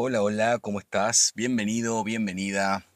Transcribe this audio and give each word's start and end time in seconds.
Hola, 0.00 0.22
hola, 0.22 0.58
¿cómo 0.60 0.78
estás? 0.78 1.32
Bienvenido, 1.34 2.04
bienvenida 2.04 2.86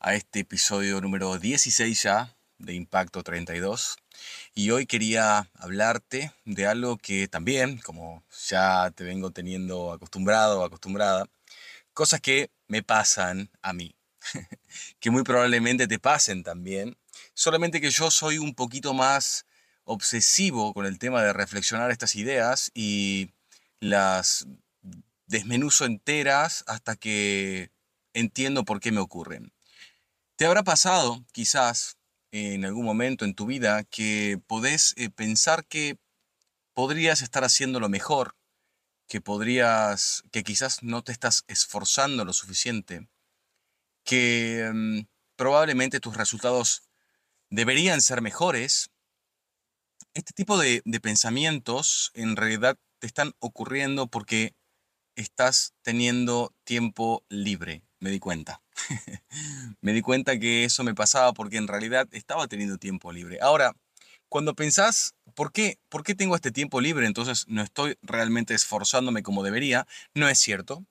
a 0.00 0.14
este 0.14 0.40
episodio 0.40 0.98
número 1.02 1.38
16 1.38 2.02
ya 2.02 2.34
de 2.56 2.72
Impacto 2.72 3.22
32. 3.22 3.98
Y 4.54 4.70
hoy 4.70 4.86
quería 4.86 5.50
hablarte 5.52 6.32
de 6.46 6.66
algo 6.66 6.96
que 6.96 7.28
también, 7.28 7.76
como 7.76 8.24
ya 8.48 8.90
te 8.92 9.04
vengo 9.04 9.30
teniendo 9.30 9.92
acostumbrado 9.92 10.60
o 10.60 10.64
acostumbrada, 10.64 11.26
cosas 11.92 12.22
que 12.22 12.50
me 12.66 12.82
pasan 12.82 13.50
a 13.60 13.74
mí, 13.74 13.94
que 15.00 15.10
muy 15.10 15.24
probablemente 15.24 15.86
te 15.86 15.98
pasen 15.98 16.44
también, 16.44 16.96
solamente 17.34 17.78
que 17.78 17.90
yo 17.90 18.10
soy 18.10 18.38
un 18.38 18.54
poquito 18.54 18.94
más 18.94 19.44
obsesivo 19.84 20.72
con 20.72 20.86
el 20.86 20.98
tema 20.98 21.22
de 21.22 21.34
reflexionar 21.34 21.90
estas 21.90 22.16
ideas 22.16 22.70
y 22.72 23.32
las 23.80 24.46
desmenuzo 25.28 25.84
enteras 25.84 26.64
hasta 26.66 26.96
que 26.96 27.70
entiendo 28.14 28.64
por 28.64 28.80
qué 28.80 28.90
me 28.90 29.00
ocurren. 29.00 29.52
Te 30.36 30.46
habrá 30.46 30.64
pasado, 30.64 31.24
quizás, 31.32 31.98
en 32.32 32.64
algún 32.64 32.84
momento 32.84 33.24
en 33.24 33.34
tu 33.34 33.46
vida, 33.46 33.84
que 33.84 34.40
podés 34.46 34.94
eh, 34.96 35.10
pensar 35.10 35.66
que 35.66 35.98
podrías 36.74 37.22
estar 37.22 37.44
haciendo 37.44 37.78
lo 37.78 37.88
mejor, 37.88 38.36
que 39.06 39.20
podrías, 39.20 40.24
que 40.32 40.44
quizás 40.44 40.82
no 40.82 41.02
te 41.02 41.12
estás 41.12 41.44
esforzando 41.46 42.24
lo 42.24 42.32
suficiente, 42.32 43.08
que 44.04 44.70
mm, 44.72 45.00
probablemente 45.36 46.00
tus 46.00 46.16
resultados 46.16 46.82
deberían 47.50 48.00
ser 48.00 48.22
mejores. 48.22 48.90
Este 50.14 50.32
tipo 50.32 50.58
de 50.58 50.82
pensamientos 51.02 52.12
en 52.14 52.36
realidad 52.36 52.78
te 52.98 53.06
están 53.06 53.32
ocurriendo 53.40 54.06
porque 54.08 54.54
estás 55.20 55.74
teniendo 55.82 56.54
tiempo 56.64 57.24
libre, 57.28 57.82
me 58.00 58.10
di 58.10 58.18
cuenta. 58.20 58.62
me 59.80 59.92
di 59.92 60.00
cuenta 60.00 60.38
que 60.38 60.64
eso 60.64 60.84
me 60.84 60.94
pasaba 60.94 61.32
porque 61.32 61.56
en 61.56 61.68
realidad 61.68 62.08
estaba 62.12 62.46
teniendo 62.46 62.78
tiempo 62.78 63.12
libre. 63.12 63.38
Ahora, 63.40 63.74
cuando 64.28 64.54
pensás, 64.54 65.14
¿por 65.34 65.52
qué, 65.52 65.78
¿por 65.88 66.04
qué 66.04 66.14
tengo 66.14 66.36
este 66.36 66.52
tiempo 66.52 66.80
libre? 66.80 67.06
Entonces 67.06 67.46
no 67.48 67.62
estoy 67.62 67.96
realmente 68.02 68.54
esforzándome 68.54 69.22
como 69.22 69.42
debería. 69.42 69.86
No 70.14 70.28
es 70.28 70.38
cierto. 70.38 70.84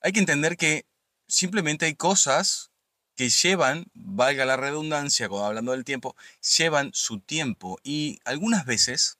Hay 0.00 0.12
que 0.12 0.20
entender 0.20 0.56
que 0.56 0.86
simplemente 1.26 1.86
hay 1.86 1.94
cosas 1.94 2.70
que 3.16 3.30
llevan, 3.30 3.86
valga 3.94 4.44
la 4.44 4.56
redundancia, 4.56 5.28
cuando 5.28 5.46
hablando 5.46 5.72
del 5.72 5.84
tiempo, 5.84 6.14
llevan 6.56 6.90
su 6.94 7.18
tiempo 7.18 7.80
y 7.82 8.20
algunas 8.24 8.64
veces 8.64 9.17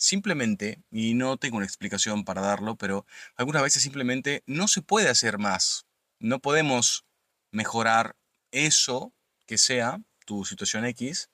simplemente, 0.00 0.82
y 0.90 1.12
no 1.12 1.36
tengo 1.36 1.58
una 1.58 1.66
explicación 1.66 2.24
para 2.24 2.40
darlo, 2.40 2.76
pero 2.76 3.06
algunas 3.36 3.62
veces 3.62 3.82
simplemente 3.82 4.42
no 4.46 4.66
se 4.66 4.80
puede 4.80 5.10
hacer 5.10 5.38
más. 5.38 5.84
No 6.18 6.40
podemos 6.40 7.04
mejorar 7.52 8.16
eso 8.50 9.12
que 9.46 9.58
sea 9.58 10.00
tu 10.24 10.44
situación 10.46 10.86
X 10.86 11.28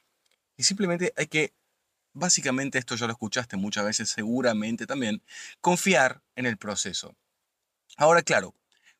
y 0.56 0.64
simplemente 0.64 1.12
hay 1.17 1.28
que, 1.28 1.55
básicamente 2.12 2.78
esto 2.78 2.97
ya 2.97 3.06
lo 3.06 3.12
escuchaste 3.12 3.56
muchas 3.56 3.84
veces 3.84 4.11
seguramente 4.11 4.86
también, 4.86 5.23
confiar 5.61 6.23
en 6.34 6.47
el 6.47 6.56
proceso. 6.58 7.14
Ahora, 7.97 8.23
claro, 8.23 8.55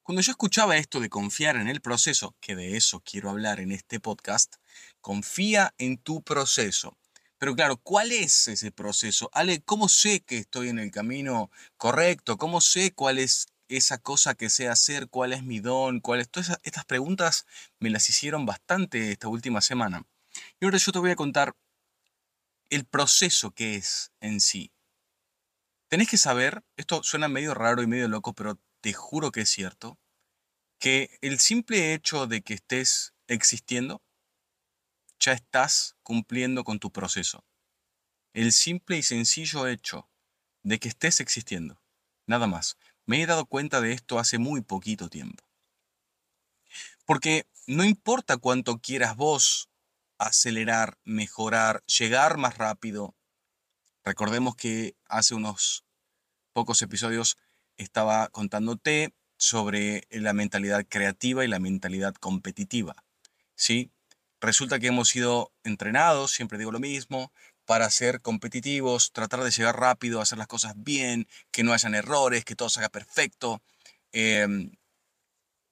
cuando 0.05 0.23
yo 0.23 0.31
escuchaba 0.31 0.77
esto 0.77 1.01
de 1.01 1.09
confiar 1.09 1.57
en 1.57 1.67
el 1.67 1.81
proceso, 1.81 2.37
que 2.41 2.55
de 2.55 2.77
eso 2.77 3.01
quiero 3.01 3.31
hablar 3.31 3.59
en 3.59 3.73
este 3.73 3.99
podcast, 3.99 4.57
confía 5.01 5.75
en 5.79 5.99
tu 5.99 6.23
proceso. 6.23 6.97
Pero 7.39 7.55
claro, 7.55 7.77
¿cuál 7.77 8.13
es 8.13 8.49
ese 8.49 8.73
proceso? 8.73 9.29
Ale, 9.33 9.61
¿cómo 9.63 9.89
sé 9.89 10.21
que 10.21 10.39
estoy 10.39 10.71
en 10.71 10.79
el 10.79 10.91
camino 10.91 11.51
correcto? 11.77 12.39
¿Cómo 12.39 12.61
sé 12.61 12.93
cuál 12.95 13.19
es 13.19 13.47
esa 13.69 13.99
cosa 13.99 14.35
que 14.35 14.49
sé 14.49 14.69
hacer? 14.69 15.09
¿Cuál 15.09 15.33
es 15.35 15.43
mi 15.43 15.61
don? 15.61 16.01
¿Cuál 16.01 16.27
Todas 16.29 16.59
estas 16.63 16.87
preguntas 16.87 17.47
me 17.79 17.91
las 17.91 18.09
hicieron 18.09 18.47
bastante 18.47 19.13
esta 19.13 19.29
última 19.29 19.61
semana. 19.61 20.05
Y 20.61 20.65
ahora 20.65 20.79
yo 20.79 20.93
te 20.93 20.99
voy 20.99 21.11
a 21.11 21.17
contar 21.17 21.55
el 22.71 22.85
proceso 22.85 23.51
que 23.51 23.77
es 23.77 24.13
en 24.21 24.41
sí. 24.41 24.73
Tenés 25.89 26.09
que 26.09 26.19
saber, 26.19 26.65
esto 26.77 27.03
suena 27.03 27.29
medio 27.29 27.55
raro 27.55 27.83
y 27.83 27.87
medio 27.87 28.09
loco, 28.09 28.33
pero 28.33 28.59
te 28.81 28.93
juro 28.93 29.31
que 29.31 29.43
es 29.43 29.51
cierto, 29.51 29.99
que 30.79 31.19
el 31.21 31.39
simple 31.39 31.95
hecho 31.95 32.27
de 32.27 32.43
que 32.43 32.55
estés 32.55 33.15
existiendo 33.29 34.03
ya 35.19 35.33
estás 35.33 35.97
cumpliendo 36.03 36.65
con 36.65 36.79
tu 36.79 36.91
proceso. 36.91 37.45
El 38.33 38.53
simple 38.53 38.99
y 38.99 39.03
sencillo 39.03 39.67
hecho 39.67 40.09
de 40.63 40.79
que 40.79 40.89
estés 40.89 41.21
existiendo. 41.21 41.81
Nada 42.27 42.47
más. 42.47 42.77
Me 43.07 43.23
he 43.23 43.27
dado 43.27 43.47
cuenta 43.47 43.81
de 43.81 43.93
esto 43.93 44.19
hace 44.19 44.39
muy 44.39 44.61
poquito 44.61 45.09
tiempo. 45.09 45.45
Porque 47.05 47.47
no 47.67 47.85
importa 47.85 48.37
cuánto 48.37 48.79
quieras 48.79 49.17
vos 49.17 49.71
acelerar, 50.19 50.99
mejorar, 51.05 51.85
llegar 51.85 52.37
más 52.37 52.59
rápido. 52.59 53.15
Recordemos 54.05 54.57
que 54.57 54.97
hace 55.09 55.35
unos 55.35 55.85
pocos 56.53 56.83
episodios 56.83 57.37
estaba 57.77 58.29
contándote 58.29 59.15
sobre 59.39 60.07
la 60.11 60.33
mentalidad 60.33 60.85
creativa 60.89 61.45
y 61.45 61.49
la 61.49 61.61
mentalidad 61.61 62.15
competitiva. 62.15 63.05
¿Sí? 63.55 63.93
Resulta 64.47 64.79
que 64.79 64.87
hemos 64.87 65.09
sido 65.09 65.53
entrenados, 65.65 66.31
siempre 66.31 66.57
digo 66.57 66.71
lo 66.71 66.79
mismo, 66.79 67.33
para 67.65 67.91
ser 67.91 68.21
competitivos, 68.23 69.11
tratar 69.11 69.43
de 69.43 69.51
llegar 69.51 69.77
rápido, 69.77 70.21
hacer 70.21 70.39
las 70.39 70.47
cosas 70.47 70.75
bien, 70.77 71.27
que 71.51 71.65
no 71.65 71.73
hayan 71.73 71.97
errores, 71.97 72.45
que 72.45 72.55
todo 72.55 72.69
salga 72.69 72.89
perfecto. 72.89 73.61
Em, 74.13 74.71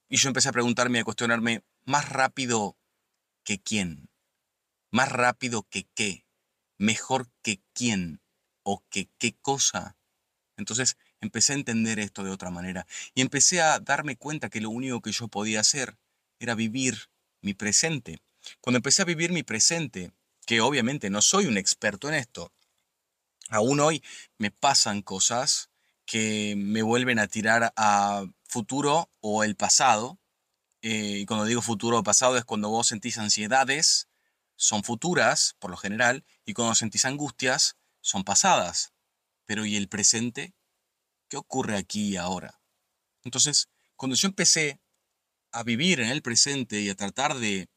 y 0.09 0.17
yo 0.17 0.27
empecé 0.27 0.49
a 0.49 0.53
preguntarme, 0.53 0.99
a 0.99 1.05
cuestionarme, 1.05 1.63
¿más 1.85 2.09
rápido 2.09 2.77
que 3.45 3.63
quién? 3.63 4.11
¿Más 4.91 5.09
rápido 5.09 5.63
que 5.63 5.87
qué? 5.95 6.27
¿Mejor 6.77 7.31
que 7.43 7.63
quién? 7.75 8.23
¿O 8.65 8.83
que 8.91 9.09
qué 9.19 9.37
cosa? 9.41 9.97
Entonces 10.57 10.97
empecé 11.21 11.53
a 11.53 11.57
entender 11.57 12.01
esto 12.01 12.25
de 12.25 12.33
otra 12.33 12.51
manera 12.51 12.89
y 13.15 13.21
empecé 13.21 13.63
a 13.63 13.79
darme 13.79 14.17
cuenta 14.17 14.51
que 14.51 14.61
lo 14.61 14.71
único 14.71 15.01
que 15.01 15.13
yo 15.13 15.29
podía 15.29 15.61
hacer 15.61 15.97
era 16.41 16.57
vivir 16.57 17.09
mi 17.41 17.55
presente. 17.55 18.24
Cuando 18.61 18.79
empecé 18.79 19.03
a 19.03 19.07
vivir 19.07 19.33
mi 19.33 19.43
presente, 19.43 20.13
que 20.47 20.61
obviamente 20.61 21.11
no 21.11 21.23
soy 21.23 21.47
un 21.47 21.57
experto 21.57 22.09
en 22.09 22.15
esto, 22.15 22.53
aún 23.49 23.81
hoy 23.81 24.03
me 24.39 24.51
pasan 24.51 25.03
cosas 25.03 25.71
que 26.07 26.55
me 26.57 26.83
vuelven 26.83 27.19
a 27.19 27.29
tirar 27.29 27.73
a 27.77 28.25
futuro 28.45 29.11
o 29.21 29.45
el 29.45 29.57
pasado. 29.57 30.19
Eh, 30.83 31.19
y 31.21 31.27
cuando 31.27 31.47
digo 31.47 31.63
futuro 31.63 31.99
o 31.99 32.03
pasado 32.03 32.37
es 32.37 32.45
cuando 32.45 32.69
vos 32.69 32.89
sentís 32.89 33.19
ansiedades, 33.19 34.09
son 34.57 34.85
futuras, 34.85 35.57
por 35.59 35.71
lo 35.71 35.77
general, 35.77 36.25
y 36.45 36.53
cuando 36.53 36.75
sentís 36.75 37.05
angustias, 37.05 37.77
son 38.01 38.23
pasadas. 38.25 38.93
Pero 39.47 39.65
¿y 39.65 39.77
el 39.77 39.89
presente? 39.89 40.55
¿Qué 41.29 41.37
ocurre 41.37 41.77
aquí 41.77 42.11
y 42.11 42.17
ahora? 42.17 42.61
Entonces, 43.25 43.69
cuando 43.97 44.17
yo 44.17 44.29
empecé 44.29 44.81
a 45.51 45.63
vivir 45.63 46.01
en 46.01 46.11
el 46.11 46.23
presente 46.23 46.81
y 46.81 46.91
a 46.91 46.95
tratar 46.95 47.37
de 47.37 47.69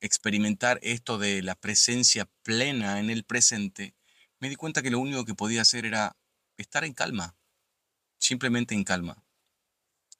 experimentar 0.00 0.78
esto 0.82 1.18
de 1.18 1.42
la 1.42 1.54
presencia 1.54 2.28
plena 2.42 3.00
en 3.00 3.10
el 3.10 3.24
presente, 3.24 3.94
me 4.40 4.48
di 4.48 4.56
cuenta 4.56 4.82
que 4.82 4.90
lo 4.90 4.98
único 4.98 5.24
que 5.24 5.34
podía 5.34 5.62
hacer 5.62 5.84
era 5.84 6.16
estar 6.56 6.84
en 6.84 6.94
calma, 6.94 7.36
simplemente 8.18 8.74
en 8.74 8.84
calma. 8.84 9.24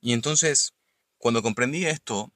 Y 0.01 0.13
entonces, 0.13 0.75
cuando 1.19 1.43
comprendí 1.43 1.87
esto, 1.87 2.33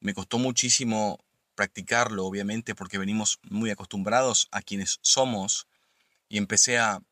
me 0.00 0.14
costó 0.14 0.38
muchísimo 0.38 1.24
practicarlo, 1.54 2.26
obviamente, 2.26 2.74
porque 2.74 2.98
venimos 2.98 3.38
muy 3.42 3.70
acostumbrados 3.70 4.48
a 4.50 4.62
quienes 4.62 4.98
somos, 5.02 5.66
y 6.28 6.38
empecé 6.38 6.78
a 6.78 7.02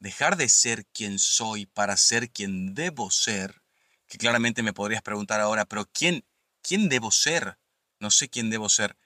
dejar 0.00 0.36
de 0.36 0.48
ser 0.48 0.84
quien 0.86 1.18
soy 1.18 1.66
para 1.66 1.96
ser 1.96 2.30
quien 2.30 2.74
debo 2.74 3.10
ser, 3.10 3.62
que 4.06 4.18
claramente 4.18 4.62
me 4.62 4.72
podrías 4.72 5.02
preguntar 5.02 5.40
ahora, 5.40 5.64
pero 5.64 5.86
¿quién, 5.92 6.24
quién 6.62 6.88
debo 6.88 7.10
ser? 7.10 7.58
No 7.98 8.10
sé 8.10 8.28
quién 8.28 8.50
debo 8.50 8.68
ser 8.68 8.96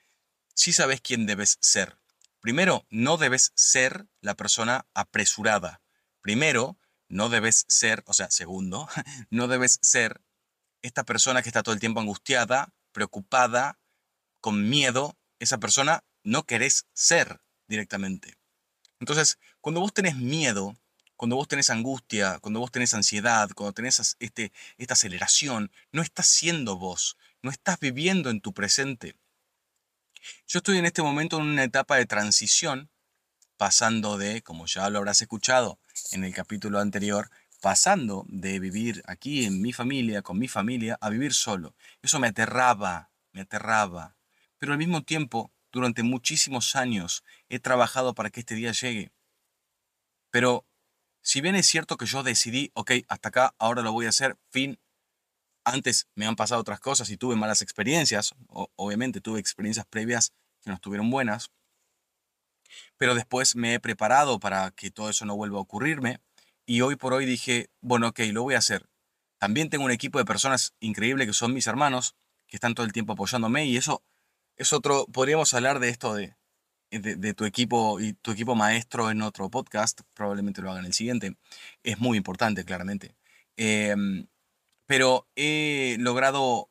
sí 0.61 0.73
sabes 0.73 1.01
quién 1.01 1.25
debes 1.25 1.57
ser. 1.59 1.97
Primero, 2.39 2.85
no 2.91 3.17
debes 3.17 3.51
ser 3.55 4.05
la 4.21 4.35
persona 4.35 4.85
apresurada. 4.93 5.81
Primero, 6.21 6.77
no 7.07 7.29
debes 7.29 7.65
ser, 7.67 8.03
o 8.05 8.13
sea, 8.13 8.29
segundo, 8.29 8.87
no 9.31 9.47
debes 9.47 9.79
ser 9.81 10.21
esta 10.83 11.03
persona 11.03 11.41
que 11.41 11.49
está 11.49 11.63
todo 11.63 11.73
el 11.73 11.79
tiempo 11.79 11.99
angustiada, 11.99 12.75
preocupada, 12.91 13.79
con 14.39 14.69
miedo. 14.69 15.17
Esa 15.39 15.57
persona 15.57 16.03
no 16.23 16.43
querés 16.43 16.85
ser 16.93 17.41
directamente. 17.67 18.35
Entonces, 18.99 19.39
cuando 19.61 19.81
vos 19.81 19.95
tenés 19.95 20.15
miedo, 20.15 20.77
cuando 21.15 21.37
vos 21.37 21.47
tenés 21.47 21.71
angustia, 21.71 22.37
cuando 22.37 22.59
vos 22.59 22.71
tenés 22.71 22.93
ansiedad, 22.93 23.49
cuando 23.55 23.73
tenés 23.73 24.15
este, 24.19 24.51
esta 24.77 24.93
aceleración, 24.93 25.71
no 25.91 26.03
estás 26.03 26.27
siendo 26.27 26.77
vos, 26.77 27.17
no 27.41 27.49
estás 27.49 27.79
viviendo 27.79 28.29
en 28.29 28.41
tu 28.41 28.53
presente. 28.53 29.15
Yo 30.47 30.59
estoy 30.59 30.77
en 30.77 30.85
este 30.85 31.01
momento 31.01 31.37
en 31.37 31.43
una 31.43 31.63
etapa 31.63 31.95
de 31.95 32.05
transición, 32.05 32.89
pasando 33.57 34.17
de, 34.17 34.41
como 34.41 34.65
ya 34.65 34.89
lo 34.89 34.99
habrás 34.99 35.21
escuchado 35.21 35.79
en 36.11 36.23
el 36.23 36.33
capítulo 36.33 36.79
anterior, 36.79 37.29
pasando 37.61 38.25
de 38.27 38.59
vivir 38.59 39.03
aquí 39.05 39.45
en 39.45 39.61
mi 39.61 39.71
familia, 39.71 40.21
con 40.21 40.39
mi 40.39 40.47
familia, 40.47 40.97
a 40.99 41.09
vivir 41.09 41.33
solo. 41.33 41.75
Eso 42.01 42.19
me 42.19 42.27
aterraba, 42.27 43.11
me 43.31 43.41
aterraba. 43.41 44.15
Pero 44.57 44.73
al 44.73 44.79
mismo 44.79 45.03
tiempo, 45.03 45.51
durante 45.71 46.03
muchísimos 46.03 46.75
años 46.75 47.23
he 47.49 47.59
trabajado 47.59 48.13
para 48.13 48.29
que 48.29 48.41
este 48.41 48.55
día 48.55 48.71
llegue. 48.71 49.11
Pero 50.31 50.65
si 51.21 51.41
bien 51.41 51.55
es 51.55 51.67
cierto 51.67 51.97
que 51.97 52.07
yo 52.07 52.23
decidí, 52.23 52.71
ok, 52.73 52.91
hasta 53.07 53.29
acá, 53.29 53.53
ahora 53.59 53.83
lo 53.83 53.91
voy 53.91 54.07
a 54.07 54.09
hacer, 54.09 54.37
fin, 54.49 54.79
antes 55.63 56.07
me 56.15 56.25
han 56.25 56.35
pasado 56.35 56.61
otras 56.61 56.79
cosas 56.79 57.09
y 57.09 57.17
tuve 57.17 57.35
malas 57.35 57.61
experiencias, 57.61 58.33
obviamente 58.47 59.21
tuve 59.21 59.39
experiencias 59.39 59.85
previas 59.85 60.33
que 60.61 60.69
no 60.69 60.75
estuvieron 60.75 61.09
buenas, 61.09 61.51
pero 62.97 63.15
después 63.15 63.55
me 63.55 63.73
he 63.73 63.79
preparado 63.79 64.39
para 64.39 64.71
que 64.71 64.91
todo 64.91 65.09
eso 65.09 65.25
no 65.25 65.35
vuelva 65.35 65.57
a 65.57 65.61
ocurrirme 65.61 66.19
y 66.65 66.81
hoy 66.81 66.95
por 66.95 67.13
hoy 67.13 67.25
dije, 67.25 67.69
bueno, 67.81 68.09
ok, 68.09 68.19
lo 68.31 68.43
voy 68.43 68.55
a 68.55 68.59
hacer. 68.59 68.87
También 69.39 69.69
tengo 69.69 69.85
un 69.85 69.91
equipo 69.91 70.19
de 70.19 70.25
personas 70.25 70.73
increíble 70.79 71.25
que 71.25 71.33
son 71.33 71.53
mis 71.53 71.67
hermanos, 71.67 72.15
que 72.47 72.57
están 72.57 72.75
todo 72.75 72.85
el 72.85 72.93
tiempo 72.93 73.13
apoyándome 73.13 73.65
y 73.65 73.77
eso 73.77 74.03
es 74.55 74.73
otro, 74.73 75.07
podríamos 75.07 75.53
hablar 75.53 75.79
de 75.79 75.89
esto 75.89 76.13
de, 76.13 76.35
de, 76.91 77.33
tu 77.33 77.45
equipo 77.45 77.99
y 77.99 78.13
tu 78.13 78.31
equipo 78.31 78.53
maestro 78.53 79.09
en 79.09 79.21
otro 79.21 79.49
podcast, 79.49 80.01
probablemente 80.13 80.61
lo 80.61 80.69
haga 80.69 80.81
en 80.81 80.85
el 80.85 80.93
siguiente, 80.93 81.35
es 81.83 81.99
muy 81.99 82.17
importante, 82.17 82.65
claramente. 82.65 83.15
Em, 83.57 84.27
pero 84.85 85.27
he 85.35 85.97
logrado 85.99 86.69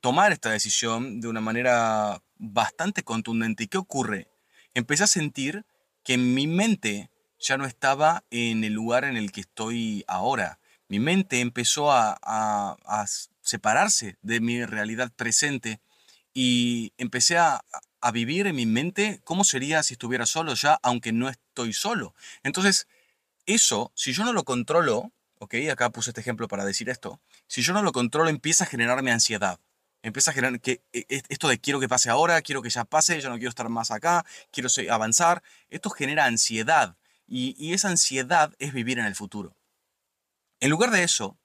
tomar 0.00 0.32
esta 0.32 0.50
decisión 0.50 1.20
de 1.20 1.28
una 1.28 1.40
manera 1.40 2.22
bastante 2.38 3.02
contundente. 3.02 3.64
¿Y 3.64 3.68
qué 3.68 3.78
ocurre? 3.78 4.28
Empecé 4.74 5.04
a 5.04 5.08
sentir 5.08 5.64
que 6.02 6.18
mi 6.18 6.46
mente 6.46 7.10
ya 7.38 7.56
no 7.56 7.66
estaba 7.66 8.24
en 8.30 8.64
el 8.64 8.72
lugar 8.72 9.04
en 9.04 9.16
el 9.16 9.32
que 9.32 9.42
estoy 9.42 10.04
ahora. 10.08 10.58
Mi 10.88 10.98
mente 10.98 11.40
empezó 11.40 11.92
a, 11.92 12.18
a 12.22 13.06
separarse 13.42 14.16
de 14.22 14.40
mi 14.40 14.64
realidad 14.64 15.12
presente 15.14 15.80
y 16.34 16.92
empecé 16.98 17.38
a, 17.38 17.64
a 18.00 18.12
vivir 18.12 18.46
en 18.46 18.54
mi 18.54 18.66
mente 18.66 19.20
cómo 19.24 19.42
sería 19.42 19.82
si 19.82 19.94
estuviera 19.94 20.26
solo 20.26 20.54
ya, 20.54 20.78
aunque 20.82 21.12
no 21.12 21.28
estoy 21.28 21.72
solo. 21.72 22.14
Entonces, 22.44 22.86
eso, 23.46 23.90
si 23.94 24.12
yo 24.12 24.24
no 24.24 24.32
lo 24.32 24.44
controlo, 24.44 25.12
ok, 25.38 25.54
acá 25.70 25.90
puse 25.90 26.10
este 26.10 26.20
ejemplo 26.20 26.48
para 26.48 26.64
decir 26.64 26.88
esto, 26.88 27.20
si 27.46 27.62
yo 27.62 27.72
no 27.72 27.82
lo 27.82 27.92
controlo 27.92 28.30
empieza 28.30 28.64
a 28.64 28.66
generarme 28.66 29.12
ansiedad. 29.12 29.60
Empieza 30.02 30.30
a 30.30 30.34
generar 30.34 30.60
que 30.60 30.82
e, 30.92 31.04
e, 31.08 31.22
esto 31.28 31.48
de 31.48 31.58
quiero 31.58 31.80
que 31.80 31.88
pase 31.88 32.10
ahora, 32.10 32.40
quiero 32.42 32.62
que 32.62 32.70
ya 32.70 32.84
pase, 32.84 33.20
yo 33.20 33.28
no 33.28 33.36
quiero 33.36 33.48
estar 33.48 33.68
más 33.68 33.90
acá, 33.90 34.24
quiero 34.52 34.68
avanzar. 34.90 35.42
Esto 35.68 35.90
genera 35.90 36.26
ansiedad 36.26 36.96
y, 37.26 37.56
y 37.58 37.72
esa 37.72 37.88
ansiedad 37.88 38.54
es 38.58 38.72
vivir 38.72 38.98
en 38.98 39.06
el 39.06 39.16
futuro. 39.16 39.56
En 40.60 40.70
lugar 40.70 40.90
de 40.90 41.02
eso, 41.02 41.36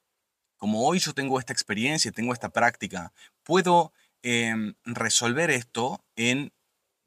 como 0.57 0.85
hoy 0.85 0.99
yo 0.99 1.13
tengo 1.13 1.39
esta 1.39 1.53
experiencia, 1.53 2.11
tengo 2.11 2.33
esta 2.33 2.49
práctica, 2.49 3.13
puedo 3.43 3.93
Em, 4.23 4.75
resolver 4.85 5.49
esto 5.49 6.05
en 6.15 6.53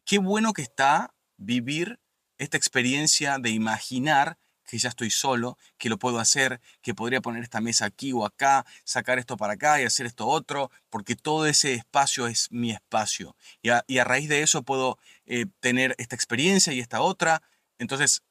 qué 0.04 0.18
bueno 0.18 0.52
que 0.52 0.62
está 0.62 1.14
vivir 1.36 2.00
esta 2.38 2.56
experiencia 2.56 3.38
de 3.38 3.50
imaginar 3.50 4.36
que 4.66 4.78
ya 4.78 4.88
estoy 4.88 5.10
solo, 5.10 5.58
que 5.78 5.88
lo 5.88 5.98
puedo 5.98 6.18
hacer, 6.18 6.60
que 6.82 6.94
podría 6.94 7.20
poner 7.20 7.42
esta 7.42 7.60
mesa 7.60 7.86
aquí 7.86 8.12
o 8.12 8.24
acá, 8.24 8.66
sacar 8.84 9.18
esto 9.18 9.36
para 9.36 9.54
acá 9.54 9.80
y 9.80 9.84
hacer 9.84 10.06
esto 10.06 10.26
otro, 10.26 10.70
porque 10.90 11.16
todo 11.16 11.46
ese 11.46 11.74
espacio 11.74 12.26
es 12.26 12.50
mi 12.50 12.70
espacio. 12.70 13.36
Y 13.62 13.70
a, 13.70 14.04
raíz 14.04 14.28
de 14.28 14.42
eso 14.42 14.62
puedo 14.62 14.98
eh, 15.26 15.46
tener 15.60 15.94
esta 15.98 16.16
experiencia 16.16 16.72
y 16.72 16.80
esta 16.80 17.00
otra. 17.00 17.42
Entonces, 17.78 18.22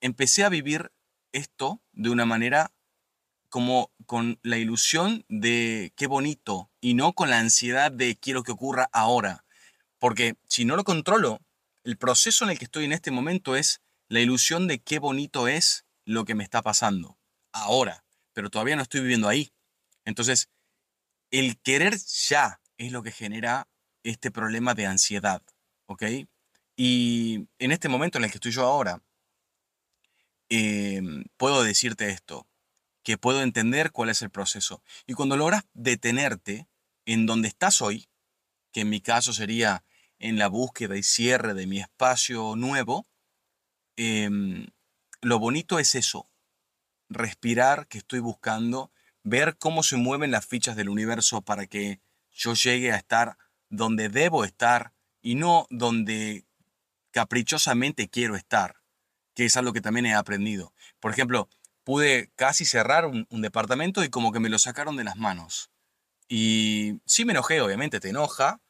empecé 0.00 0.44
a 0.44 0.48
vivir 0.48 0.92
esto 1.32 1.80
de 1.92 2.10
una 2.10 2.26
manera 2.26 2.72
como 3.48 3.90
con 4.06 4.38
la 4.42 4.58
ilusión 4.58 5.24
de 5.28 5.92
qué 5.96 6.06
bonito 6.06 6.70
y 6.80 6.94
no 6.94 7.14
con 7.14 7.30
la 7.30 7.38
ansiedad 7.38 7.90
de 7.90 8.16
quiero 8.16 8.42
que 8.42 8.52
ocurra 8.52 8.88
ahora. 8.92 9.44
Porque 9.98 10.36
si 10.46 10.64
no 10.64 10.76
lo 10.76 10.84
controlo, 10.84 11.40
el 11.84 11.96
proceso 11.96 12.44
en 12.44 12.50
el 12.50 12.58
que 12.58 12.66
estoy 12.66 12.84
en 12.84 12.92
este 12.92 13.10
momento 13.10 13.56
es 13.56 13.80
la 14.08 14.20
ilusión 14.20 14.66
de 14.66 14.80
qué 14.80 14.98
bonito 14.98 15.48
es 15.48 15.84
lo 16.04 16.24
que 16.24 16.34
me 16.34 16.44
está 16.44 16.62
pasando 16.62 17.18
ahora, 17.52 18.04
pero 18.32 18.50
todavía 18.50 18.76
no 18.76 18.82
estoy 18.82 19.00
viviendo 19.00 19.28
ahí. 19.28 19.52
Entonces, 20.04 20.48
el 21.30 21.60
querer 21.60 21.98
ya 21.98 22.60
es 22.78 22.92
lo 22.92 23.02
que 23.02 23.12
genera 23.12 23.68
este 24.02 24.30
problema 24.30 24.74
de 24.74 24.86
ansiedad, 24.86 25.42
¿ok? 25.86 26.04
Y 26.76 27.48
en 27.58 27.72
este 27.72 27.88
momento 27.88 28.18
en 28.18 28.24
el 28.24 28.30
que 28.30 28.38
estoy 28.38 28.52
yo 28.52 28.64
ahora, 28.64 29.02
em, 30.48 31.24
puedo 31.36 31.62
decirte 31.62 32.08
esto, 32.10 32.46
que 33.02 33.18
puedo 33.18 33.42
entender 33.42 33.92
cuál 33.92 34.08
es 34.08 34.22
el 34.22 34.30
proceso. 34.30 34.82
Y 35.06 35.14
cuando 35.14 35.36
logras 35.36 35.64
detenerte 35.74 36.68
en 37.04 37.26
donde 37.26 37.48
estás 37.48 37.82
hoy, 37.82 38.08
que 38.72 38.82
en 38.82 38.90
mi 38.90 39.00
caso 39.00 39.32
sería 39.32 39.84
en 40.18 40.38
la 40.38 40.48
búsqueda 40.48 40.96
y 40.96 41.02
cierre 41.02 41.54
de 41.54 41.66
mi 41.66 41.80
espacio 41.80 42.56
nuevo, 42.56 43.06
em, 43.98 44.68
lo 45.20 45.38
bonito 45.38 45.78
es 45.78 45.94
eso, 45.94 46.30
respirar 47.08 47.88
que 47.88 47.98
estoy 47.98 48.20
buscando, 48.20 48.92
ver 49.24 49.58
cómo 49.58 49.82
se 49.82 49.96
mueven 49.96 50.30
las 50.30 50.46
fichas 50.46 50.76
del 50.76 50.88
universo 50.88 51.42
para 51.42 51.66
que 51.66 52.00
yo 52.30 52.54
llegue 52.54 52.92
a 52.92 52.96
estar 52.96 53.36
donde 53.68 54.08
debo 54.08 54.44
estar 54.44 54.92
y 55.20 55.34
no 55.34 55.66
donde 55.70 56.46
caprichosamente 57.10 58.08
quiero 58.08 58.36
estar, 58.36 58.76
que 59.34 59.44
es 59.44 59.56
algo 59.56 59.72
que 59.72 59.80
también 59.80 60.06
he 60.06 60.14
aprendido. 60.14 60.72
Por 61.00 61.10
ejemplo, 61.10 61.48
pude 61.84 62.30
casi 62.36 62.64
cerrar 62.64 63.06
un, 63.06 63.26
departamento 63.30 64.04
y 64.04 64.10
como 64.10 64.32
que 64.32 64.40
me 64.40 64.48
lo 64.48 64.58
sacaron 64.58 64.96
de 64.96 65.04
las 65.04 65.16
manos. 65.16 65.70
Y 66.28 67.00
sí 67.06 67.24
me 67.24 67.32
enojé, 67.32 67.60
obviamente 67.60 68.00
te 68.00 68.10
enoja, 68.10 68.60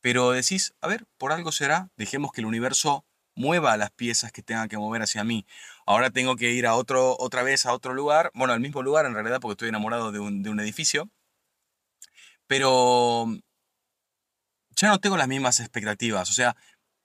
pero 0.00 0.30
decís, 0.30 0.74
a 0.80 0.88
ver, 0.88 1.06
por 1.18 1.32
algo 1.32 1.52
será, 1.52 1.90
dejemos 1.96 2.32
que 2.32 2.40
el 2.40 2.46
universo 2.46 3.04
mueva 3.38 3.76
las 3.76 3.90
piezas 3.90 4.32
que 4.32 4.42
tenga 4.42 4.68
que 4.68 4.76
mover 4.76 5.02
hacia 5.02 5.24
mí. 5.24 5.46
Ahora 5.86 6.10
tengo 6.10 6.36
que 6.36 6.50
ir 6.52 6.66
a 6.66 6.74
otro, 6.74 7.16
otra 7.18 7.42
vez 7.42 7.64
a 7.66 7.72
otro 7.72 7.94
lugar, 7.94 8.30
bueno, 8.34 8.52
al 8.52 8.60
mismo 8.60 8.82
lugar 8.82 9.06
en 9.06 9.14
realidad 9.14 9.40
porque 9.40 9.52
estoy 9.52 9.68
enamorado 9.68 10.12
de 10.12 10.18
un, 10.18 10.42
de 10.42 10.50
un 10.50 10.60
edificio, 10.60 11.08
pero 12.46 13.26
ya 14.76 14.88
no 14.88 14.98
tengo 14.98 15.16
las 15.16 15.28
mismas 15.28 15.60
expectativas, 15.60 16.28
o 16.30 16.32
sea, 16.32 16.56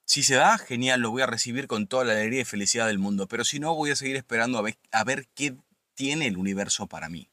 si 0.06 0.24
se 0.24 0.36
da, 0.36 0.58
genial, 0.58 1.00
lo 1.02 1.12
voy 1.12 1.22
a 1.22 1.28
recibir 1.28 1.68
con 1.68 1.88
toda 1.88 2.04
la 2.04 2.14
alegría 2.14 2.42
y 2.42 2.46
felicidad 2.46 2.88
del 2.88 3.00
mundo, 3.00 3.28
pero 3.28 3.46
si 3.46 3.60
no, 3.60 3.74
voy 3.74 3.92
a 3.92 3.96
seguir 3.96 4.18
esperando 4.18 4.58
a 4.58 4.62
ver, 4.62 4.78
a 4.92 5.04
ver 5.04 5.28
qué 5.34 5.56
tiene 5.96 6.28
el 6.28 6.38
universo 6.38 6.88
para 6.88 7.10
mí. 7.10 7.30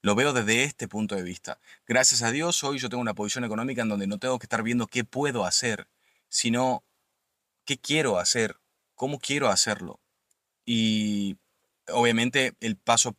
Lo 0.00 0.14
veo 0.14 0.32
desde 0.32 0.62
este 0.62 0.86
punto 0.86 1.16
de 1.16 1.22
vista. 1.22 1.58
Gracias 1.86 2.22
a 2.22 2.30
Dios, 2.30 2.62
hoy 2.62 2.78
yo 2.78 2.88
tengo 2.88 3.00
una 3.00 3.14
posición 3.14 3.44
económica 3.44 3.82
en 3.82 3.88
donde 3.88 4.06
no 4.06 4.18
tengo 4.18 4.38
que 4.38 4.44
estar 4.44 4.62
viendo 4.62 4.86
qué 4.86 5.02
puedo 5.04 5.44
hacer, 5.44 5.88
sino 6.28 6.84
qué 7.68 7.76
quiero 7.76 8.18
hacer, 8.18 8.56
cómo 8.94 9.18
quiero 9.18 9.50
hacerlo. 9.50 10.00
Y 10.64 11.36
obviamente 11.88 12.54
el 12.60 12.76
paso 12.76 13.14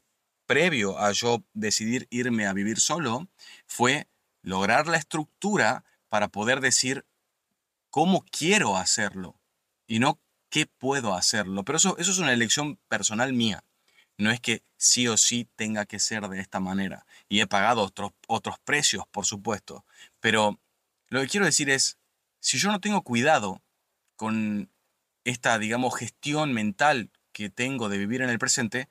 previo 0.47 0.97
a 0.97 1.11
yo 1.11 1.43
decidir 1.53 2.07
irme 2.09 2.47
a 2.47 2.53
vivir 2.53 2.79
solo 2.79 3.27
fue 3.67 4.07
lograr 4.41 4.87
la 4.87 4.97
estructura 4.97 5.85
para 6.09 6.29
poder 6.29 6.61
decir, 6.61 7.05
cómo 7.91 8.25
quiero 8.31 8.75
hacerlo 8.75 9.39
y 9.85 9.99
no 9.99 10.19
qué 10.49 10.65
puedo 10.65 11.13
hacerlo. 11.13 11.63
Pero 11.63 11.77
eso, 11.77 11.95
eso 11.99 12.09
es 12.09 12.17
una 12.17 12.33
elección 12.33 12.79
personal 12.87 13.33
mía. 13.33 13.63
No 14.17 14.31
es 14.31 14.39
que 14.39 14.63
sí 14.77 15.07
o 15.07 15.15
sí 15.15 15.47
tenga 15.57 15.85
que 15.85 15.99
ser 15.99 16.27
de 16.27 16.39
esta 16.39 16.59
manera. 16.59 17.05
Y 17.27 17.41
he 17.41 17.45
pagado 17.45 17.83
otros, 17.83 18.13
otros 18.27 18.55
precios, 18.65 19.03
por 19.11 19.27
supuesto. 19.27 19.85
Pero 20.19 20.59
lo 21.09 21.21
que 21.21 21.27
quiero 21.27 21.45
decir 21.45 21.69
es, 21.69 21.99
si 22.39 22.57
yo 22.57 22.71
no 22.71 22.79
tengo 22.79 23.03
cuidado 23.03 23.61
con 24.19 24.69
esta, 25.23 25.57
digamos, 25.59 25.97
gestión 25.97 26.51
mental 26.51 27.09
que 27.31 27.49
tengo 27.49 27.87
de 27.87 27.97
vivir 27.97 28.21
en 28.21 28.29
el 28.29 28.37
presente, 28.37 28.89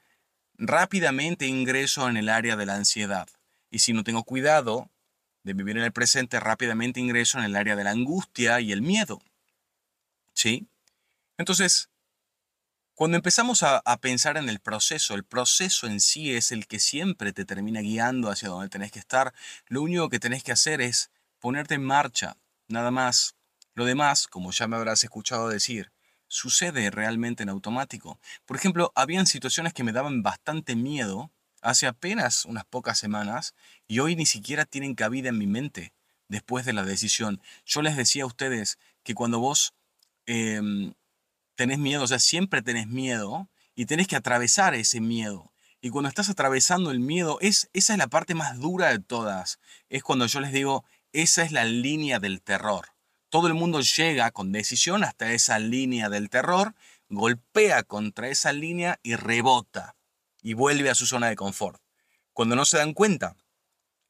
rápidamente 0.55 1.47
ingreso 1.47 2.09
en 2.09 2.17
el 2.17 2.31
área 2.31 2.57
de 2.57 2.65
la 2.65 2.77
ansiedad. 2.77 3.29
Y 3.71 3.81
si 3.81 3.93
no 3.93 4.05
tengo 4.05 4.25
cuidado, 4.25 4.91
de 5.43 5.53
vivir 5.53 5.77
en 5.77 5.85
el 5.85 5.93
presente, 5.93 6.41
rápidamente 6.41 6.99
ingreso 6.99 7.39
en 7.39 7.45
el 7.45 7.57
área 7.57 7.77
de 7.77 7.85
la 7.85 7.91
angustia 7.91 8.63
y 8.63 8.73
el 8.73 8.81
miedo. 8.81 9.21
¿Sí? 10.33 10.67
Entonces, 11.37 11.91
cuando 12.95 13.19
empezamos 13.19 13.63
a, 13.63 13.83
pensar 14.01 14.39
en 14.39 14.49
el 14.49 14.61
proceso, 14.61 15.15
el 15.15 15.25
proceso 15.25 15.87
en 15.87 16.01
sí 16.01 16.35
es 16.35 16.53
el 16.53 16.67
que 16.67 16.81
siempre 16.81 17.35
te 17.35 17.45
termina 17.45 17.83
guiando 17.83 18.31
hacia 18.31 18.49
donde 18.49 18.71
tenés 18.71 18.93
que 18.93 18.99
estar. 18.99 19.35
Lo 19.67 19.83
único 19.83 20.09
que 20.09 20.21
tenés 20.21 20.43
que 20.43 20.53
hacer 20.53 20.81
es 20.81 21.11
ponerte 21.39 21.75
en 21.75 21.85
marcha, 21.85 22.39
nada 22.67 22.91
más. 22.91 23.38
Lo 23.79 23.85
demás, 23.85 24.27
como 24.27 24.51
ya 24.51 24.67
me 24.67 24.75
habrás 24.75 25.05
escuchado 25.05 25.49
decir, 25.49 25.93
sucede 26.27 26.91
realmente 26.91 27.45
en 27.45 27.49
automático. 27.49 28.19
Por 28.45 28.57
ejemplo, 28.57 28.91
habían 28.97 29.29
situaciones 29.29 29.73
que 29.73 29.85
me 29.85 29.93
daban 29.93 30.25
bastante 30.25 30.75
miedo 30.75 31.31
hace 31.63 31.87
apenas 31.87 32.45
unas 32.45 32.65
pocas 32.65 32.99
semanas 32.99 33.55
y 33.87 34.01
hoy 34.01 34.17
ni 34.17 34.27
siquiera 34.27 34.65
tienen 34.65 34.97
cabida 34.97 35.29
en 35.29 35.39
mi 35.39 35.47
mente 35.47 35.93
después 36.27 36.67
de 36.67 36.73
la 36.73 36.83
decisión. 36.83 37.41
Yo 37.65 37.81
les 37.83 37.97
decía 37.97 38.25
a 38.25 38.27
ustedes 38.27 38.81
que 39.05 39.15
cuando 39.15 39.39
vos 39.39 39.75
em, 40.27 40.95
tenés 41.55 41.79
miedo, 41.79 42.03
o 42.03 42.09
sea, 42.09 42.19
siempre 42.19 42.63
tenés 42.63 42.89
miedo 42.89 43.49
y 43.77 43.87
tenés 43.87 44.09
que 44.09 44.17
atravesar 44.17 44.75
ese 44.75 45.01
miedo. 45.01 45.53
Y 45.81 45.91
cuando 45.91 46.09
estás 46.09 46.29
atravesando 46.29 46.91
el 46.91 46.99
miedo, 46.99 47.39
es, 47.41 47.71
esa 47.75 47.93
es 47.93 47.99
la 48.01 48.09
parte 48.09 48.35
más 48.35 48.59
dura 48.59 48.89
de 48.89 48.99
todas. 48.99 49.61
Es 49.89 50.03
cuando 50.03 50.27
yo 50.27 50.41
les 50.41 50.51
digo, 50.51 50.85
esa 51.13 51.45
es 51.45 51.53
la 51.53 51.65
línea 51.65 52.19
del 52.19 52.43
terror. 52.43 52.98
Todo 53.31 53.47
el 53.47 53.55
mundo 53.55 53.81
llega 53.81 54.31
con 54.31 54.53
decisión 54.53 55.05
hasta 55.05 55.33
esa 55.33 55.59
línea 55.59 56.09
del 56.09 56.31
terror, 56.31 56.75
golpea 57.09 57.83
contra 57.83 58.29
esa 58.29 58.53
línea 58.53 58.99
y 59.03 59.17
rebota 59.17 59.97
y 60.43 60.55
vuelve 60.55 60.89
a 60.89 60.95
su 60.95 61.07
zona 61.07 61.29
de 61.29 61.37
confort. 61.37 61.83
Cuando 62.33 62.57
no 62.57 62.65
se 62.65 62.79
dan 62.79 62.95
cuenta 62.95 63.37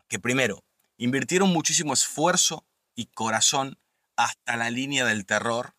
que 0.06 0.18
primero 0.18 0.64
invirtieron 0.98 1.50
muchísimo 1.50 1.94
esfuerzo 1.94 2.64
y 2.94 3.06
corazón 3.06 3.78
hasta 4.16 4.56
la 4.56 4.70
línea 4.70 5.04
del 5.04 5.26
terror, 5.26 5.74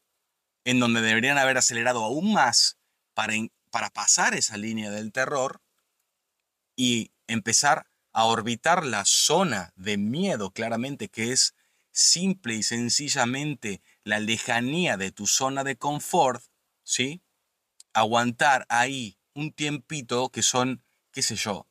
en 0.65 0.79
donde 0.79 1.01
deberían 1.01 1.38
haber 1.38 1.58
acelerado 1.58 2.03
aún 2.03 2.34
más 2.34 2.77
para, 3.13 3.34
para 3.72 3.89
pasar 3.89 4.34
esa 4.34 4.58
línea 4.58 4.91
del 4.91 5.12
terror 5.12 5.62
y 6.75 7.12
empezar 7.27 7.88
a 8.12 8.25
orbitar 8.25 8.86
la 8.86 9.05
zona 9.05 9.72
de 9.75 9.98
miedo, 9.98 10.51
claramente, 10.51 11.10
que 11.10 11.31
es 11.31 11.53
simple 12.00 12.56
y 12.56 12.63
sencillamente 12.63 13.82
la 14.03 14.20
lejanía 14.20 14.96
de 14.96 15.12
tu 15.12 15.27
zona 15.27 15.63
de 15.63 15.75
confort, 15.75 16.41
¿sí? 16.84 17.22
Aguantar 17.94 18.65
ahí 18.70 19.18
un 19.34 19.51
tiempito 19.51 20.29
que 20.29 20.41
son, 20.41 20.82
qué 21.12 21.22
sé 21.22 21.36
yo, 21.36 21.68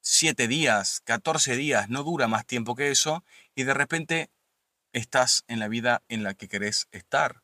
7 0.00 0.46
días, 0.46 1.00
14 1.04 1.56
días, 1.56 1.88
no 1.88 2.04
dura 2.04 2.28
más 2.28 2.46
tiempo 2.46 2.76
que 2.76 2.90
eso, 2.90 3.24
y 3.56 3.64
de 3.64 3.74
repente 3.74 4.30
estás 4.92 5.44
en 5.48 5.58
la 5.58 5.66
vida 5.66 6.04
en 6.08 6.22
la 6.22 6.34
que 6.34 6.48
querés 6.48 6.86
estar. 6.92 7.42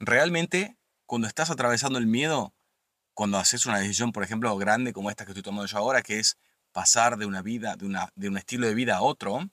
Realmente, 0.00 0.78
cuando 1.04 1.28
estás 1.28 1.50
atravesando 1.50 1.98
el 1.98 2.06
miedo, 2.06 2.54
cuando 3.12 3.36
haces 3.36 3.66
una 3.66 3.78
decisión, 3.78 4.12
por 4.12 4.24
ejemplo, 4.24 4.56
grande 4.56 4.94
como 4.94 5.10
esta 5.10 5.26
que 5.26 5.32
estoy 5.32 5.42
tomando 5.42 5.66
yo 5.66 5.76
ahora, 5.76 6.02
que 6.02 6.18
es 6.18 6.38
pasar 6.72 7.18
de 7.18 7.26
una 7.26 7.42
vida, 7.42 7.76
de, 7.76 7.84
una, 7.84 8.10
de 8.14 8.28
un 8.28 8.38
estilo 8.38 8.66
de 8.66 8.74
vida 8.74 8.96
a 8.96 9.02
otro, 9.02 9.50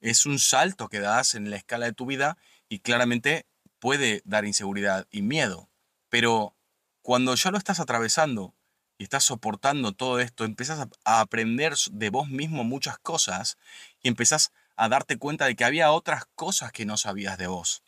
es 0.00 0.26
un 0.26 0.38
salto 0.38 0.88
que 0.88 1.00
das 1.00 1.34
en 1.34 1.50
la 1.50 1.56
escala 1.56 1.86
de 1.86 1.92
tu 1.92 2.06
vida 2.06 2.36
y 2.68 2.80
claramente 2.80 3.46
puede 3.78 4.22
dar 4.24 4.44
inseguridad 4.44 5.06
y 5.10 5.22
miedo. 5.22 5.68
Pero 6.08 6.54
cuando 7.02 7.34
ya 7.34 7.50
lo 7.50 7.58
estás 7.58 7.80
atravesando 7.80 8.54
y 8.98 9.04
estás 9.04 9.24
soportando 9.24 9.92
todo 9.92 10.20
esto, 10.20 10.44
empiezas 10.44 10.86
a 11.04 11.20
aprender 11.20 11.74
de 11.90 12.10
vos 12.10 12.28
mismo 12.28 12.64
muchas 12.64 12.98
cosas 12.98 13.58
y 14.02 14.08
empezás 14.08 14.52
a 14.76 14.88
darte 14.88 15.18
cuenta 15.18 15.46
de 15.46 15.56
que 15.56 15.64
había 15.64 15.92
otras 15.92 16.24
cosas 16.34 16.72
que 16.72 16.86
no 16.86 16.96
sabías 16.96 17.38
de 17.38 17.46
vos. 17.46 17.82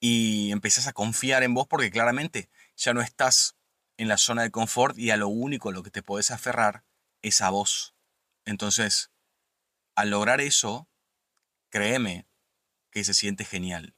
Y 0.00 0.52
empezás 0.52 0.86
a 0.86 0.92
confiar 0.92 1.42
en 1.42 1.54
vos 1.54 1.66
porque 1.66 1.90
claramente 1.90 2.48
ya 2.76 2.94
no 2.94 3.00
estás 3.00 3.56
en 3.96 4.08
la 4.08 4.16
zona 4.16 4.42
de 4.42 4.50
confort 4.50 4.96
y 4.96 5.10
a 5.10 5.16
lo 5.16 5.28
único 5.28 5.68
a 5.68 5.72
lo 5.72 5.82
que 5.82 5.90
te 5.90 6.02
podés 6.02 6.30
aferrar 6.30 6.84
es 7.20 7.42
a 7.42 7.50
vos. 7.50 7.94
Entonces, 8.44 9.10
al 9.98 10.10
lograr 10.10 10.40
eso, 10.40 10.88
créeme 11.70 12.28
que 12.92 13.02
se 13.02 13.14
siente 13.14 13.44
genial. 13.44 13.96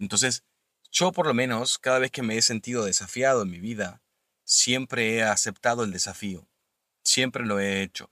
Entonces, 0.00 0.42
yo 0.90 1.12
por 1.12 1.28
lo 1.28 1.32
menos, 1.32 1.78
cada 1.78 2.00
vez 2.00 2.10
que 2.10 2.22
me 2.22 2.36
he 2.36 2.42
sentido 2.42 2.84
desafiado 2.84 3.42
en 3.42 3.50
mi 3.50 3.60
vida, 3.60 4.02
siempre 4.42 5.14
he 5.14 5.22
aceptado 5.22 5.84
el 5.84 5.92
desafío. 5.92 6.48
Siempre 7.04 7.46
lo 7.46 7.60
he 7.60 7.82
hecho. 7.82 8.10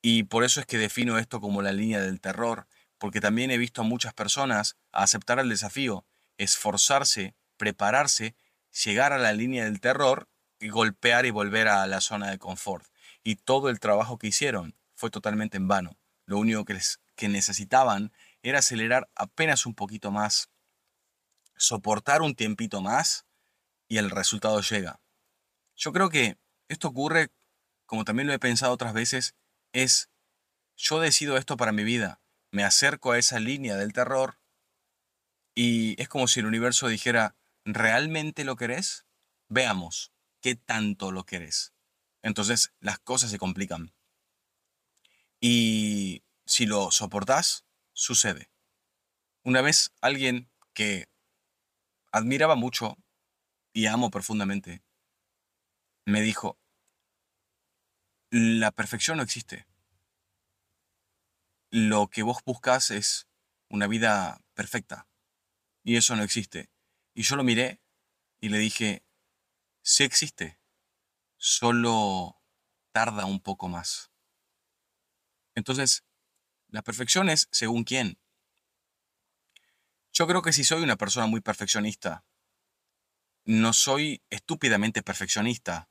Y 0.00 0.22
por 0.22 0.44
eso 0.44 0.60
es 0.60 0.66
que 0.66 0.78
defino 0.78 1.18
esto 1.18 1.40
como 1.40 1.62
la 1.62 1.72
línea 1.72 2.00
del 2.00 2.20
terror, 2.20 2.68
porque 2.98 3.20
también 3.20 3.50
he 3.50 3.58
visto 3.58 3.80
a 3.80 3.84
muchas 3.84 4.14
personas 4.14 4.76
aceptar 4.92 5.40
el 5.40 5.48
desafío, 5.48 6.06
esforzarse, 6.36 7.34
prepararse, 7.56 8.36
llegar 8.84 9.12
a 9.12 9.18
la 9.18 9.32
línea 9.32 9.64
del 9.64 9.80
terror 9.80 10.28
y 10.60 10.68
golpear 10.68 11.26
y 11.26 11.32
volver 11.32 11.66
a 11.66 11.84
la 11.88 12.00
zona 12.00 12.30
de 12.30 12.38
confort. 12.38 12.86
Y 13.24 13.34
todo 13.34 13.68
el 13.68 13.80
trabajo 13.80 14.16
que 14.16 14.28
hicieron 14.28 14.76
fue 14.98 15.10
totalmente 15.10 15.56
en 15.56 15.68
vano. 15.68 15.96
Lo 16.26 16.38
único 16.38 16.64
que, 16.64 16.76
que 17.14 17.28
necesitaban 17.28 18.12
era 18.42 18.58
acelerar 18.58 19.08
apenas 19.14 19.64
un 19.64 19.74
poquito 19.74 20.10
más, 20.10 20.50
soportar 21.56 22.20
un 22.20 22.34
tiempito 22.34 22.82
más 22.82 23.26
y 23.86 23.98
el 23.98 24.10
resultado 24.10 24.60
llega. 24.60 25.00
Yo 25.76 25.92
creo 25.92 26.10
que 26.10 26.36
esto 26.66 26.88
ocurre, 26.88 27.30
como 27.86 28.04
también 28.04 28.26
lo 28.26 28.34
he 28.34 28.38
pensado 28.40 28.72
otras 28.72 28.92
veces, 28.92 29.36
es, 29.72 30.10
yo 30.76 31.00
decido 31.00 31.36
esto 31.36 31.56
para 31.56 31.72
mi 31.72 31.84
vida, 31.84 32.20
me 32.50 32.64
acerco 32.64 33.12
a 33.12 33.18
esa 33.18 33.38
línea 33.38 33.76
del 33.76 33.92
terror 33.92 34.40
y 35.54 36.00
es 36.02 36.08
como 36.08 36.26
si 36.26 36.40
el 36.40 36.46
universo 36.46 36.88
dijera, 36.88 37.36
¿realmente 37.64 38.44
lo 38.44 38.56
querés? 38.56 39.06
Veamos 39.48 40.12
qué 40.40 40.56
tanto 40.56 41.12
lo 41.12 41.24
querés. 41.24 41.72
Entonces 42.22 42.72
las 42.80 42.98
cosas 42.98 43.30
se 43.30 43.38
complican. 43.38 43.92
Y 45.40 46.24
si 46.46 46.66
lo 46.66 46.90
soportás, 46.90 47.64
sucede. 47.92 48.50
Una 49.44 49.62
vez 49.62 49.92
alguien 50.00 50.50
que 50.72 51.08
admiraba 52.12 52.56
mucho 52.56 52.96
y 53.72 53.86
amo 53.86 54.10
profundamente 54.10 54.82
me 56.04 56.20
dijo, 56.22 56.58
la 58.30 58.72
perfección 58.72 59.18
no 59.18 59.22
existe. 59.22 59.66
Lo 61.70 62.08
que 62.08 62.22
vos 62.22 62.38
buscas 62.44 62.90
es 62.90 63.28
una 63.68 63.86
vida 63.86 64.42
perfecta. 64.54 65.06
Y 65.84 65.96
eso 65.96 66.16
no 66.16 66.22
existe. 66.22 66.70
Y 67.14 67.22
yo 67.22 67.36
lo 67.36 67.44
miré 67.44 67.80
y 68.40 68.48
le 68.48 68.58
dije, 68.58 69.04
sí 69.82 70.04
existe, 70.04 70.58
solo 71.36 72.40
tarda 72.92 73.26
un 73.26 73.40
poco 73.40 73.68
más. 73.68 74.10
Entonces, 75.58 76.04
la 76.68 76.82
perfección 76.82 77.28
es 77.28 77.48
según 77.50 77.84
quién. 77.84 78.18
Yo 80.12 80.26
creo 80.26 80.42
que 80.42 80.52
si 80.52 80.64
soy 80.64 80.82
una 80.82 80.96
persona 80.96 81.26
muy 81.26 81.40
perfeccionista, 81.40 82.24
no 83.44 83.72
soy 83.72 84.22
estúpidamente 84.30 85.02
perfeccionista, 85.02 85.88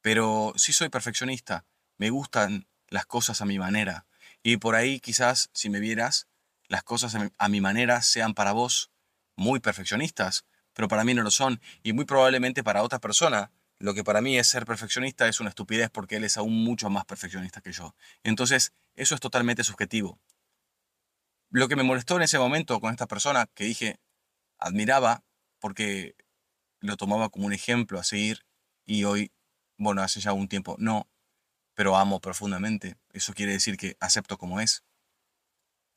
pero 0.00 0.52
sí 0.56 0.72
soy 0.72 0.88
perfeccionista. 0.88 1.66
Me 1.98 2.10
gustan 2.10 2.68
las 2.88 3.06
cosas 3.06 3.40
a 3.40 3.46
mi 3.46 3.58
manera. 3.58 4.06
Y 4.42 4.56
por 4.56 4.74
ahí 4.74 5.00
quizás, 5.00 5.50
si 5.52 5.70
me 5.70 5.80
vieras, 5.80 6.28
las 6.68 6.82
cosas 6.82 7.16
a 7.36 7.48
mi 7.48 7.60
manera 7.60 8.02
sean 8.02 8.34
para 8.34 8.52
vos 8.52 8.90
muy 9.36 9.60
perfeccionistas, 9.60 10.46
pero 10.72 10.88
para 10.88 11.04
mí 11.04 11.14
no 11.14 11.22
lo 11.22 11.30
son. 11.30 11.60
Y 11.82 11.92
muy 11.92 12.04
probablemente 12.04 12.62
para 12.62 12.82
otra 12.82 13.00
persona, 13.00 13.50
lo 13.80 13.94
que 13.94 14.04
para 14.04 14.20
mí 14.20 14.38
es 14.38 14.46
ser 14.46 14.64
perfeccionista 14.64 15.26
es 15.26 15.40
una 15.40 15.48
estupidez 15.48 15.90
porque 15.90 16.16
él 16.16 16.24
es 16.24 16.36
aún 16.36 16.62
mucho 16.62 16.88
más 16.90 17.04
perfeccionista 17.04 17.60
que 17.60 17.72
yo. 17.72 17.96
Entonces, 18.22 18.72
eso 18.94 19.14
es 19.16 19.20
totalmente 19.20 19.64
subjetivo. 19.64 20.20
Lo 21.50 21.66
que 21.66 21.74
me 21.74 21.82
molestó 21.82 22.16
en 22.16 22.22
ese 22.22 22.38
momento 22.38 22.80
con 22.80 22.92
esta 22.92 23.08
persona, 23.08 23.48
que 23.54 23.64
dije, 23.64 23.98
admiraba, 24.58 25.24
porque 25.58 26.14
lo 26.80 26.96
tomaba 26.96 27.30
como 27.30 27.46
un 27.46 27.52
ejemplo 27.52 27.98
a 27.98 28.04
seguir, 28.04 28.46
y 28.84 29.04
hoy 29.04 29.32
bueno, 29.80 30.02
hace 30.02 30.20
ya 30.20 30.34
un 30.34 30.46
tiempo 30.46 30.76
no, 30.78 31.08
pero 31.74 31.96
amo 31.96 32.20
profundamente. 32.20 32.98
Eso 33.14 33.32
quiere 33.32 33.52
decir 33.52 33.78
que 33.78 33.96
acepto 33.98 34.36
como 34.36 34.60
es. 34.60 34.84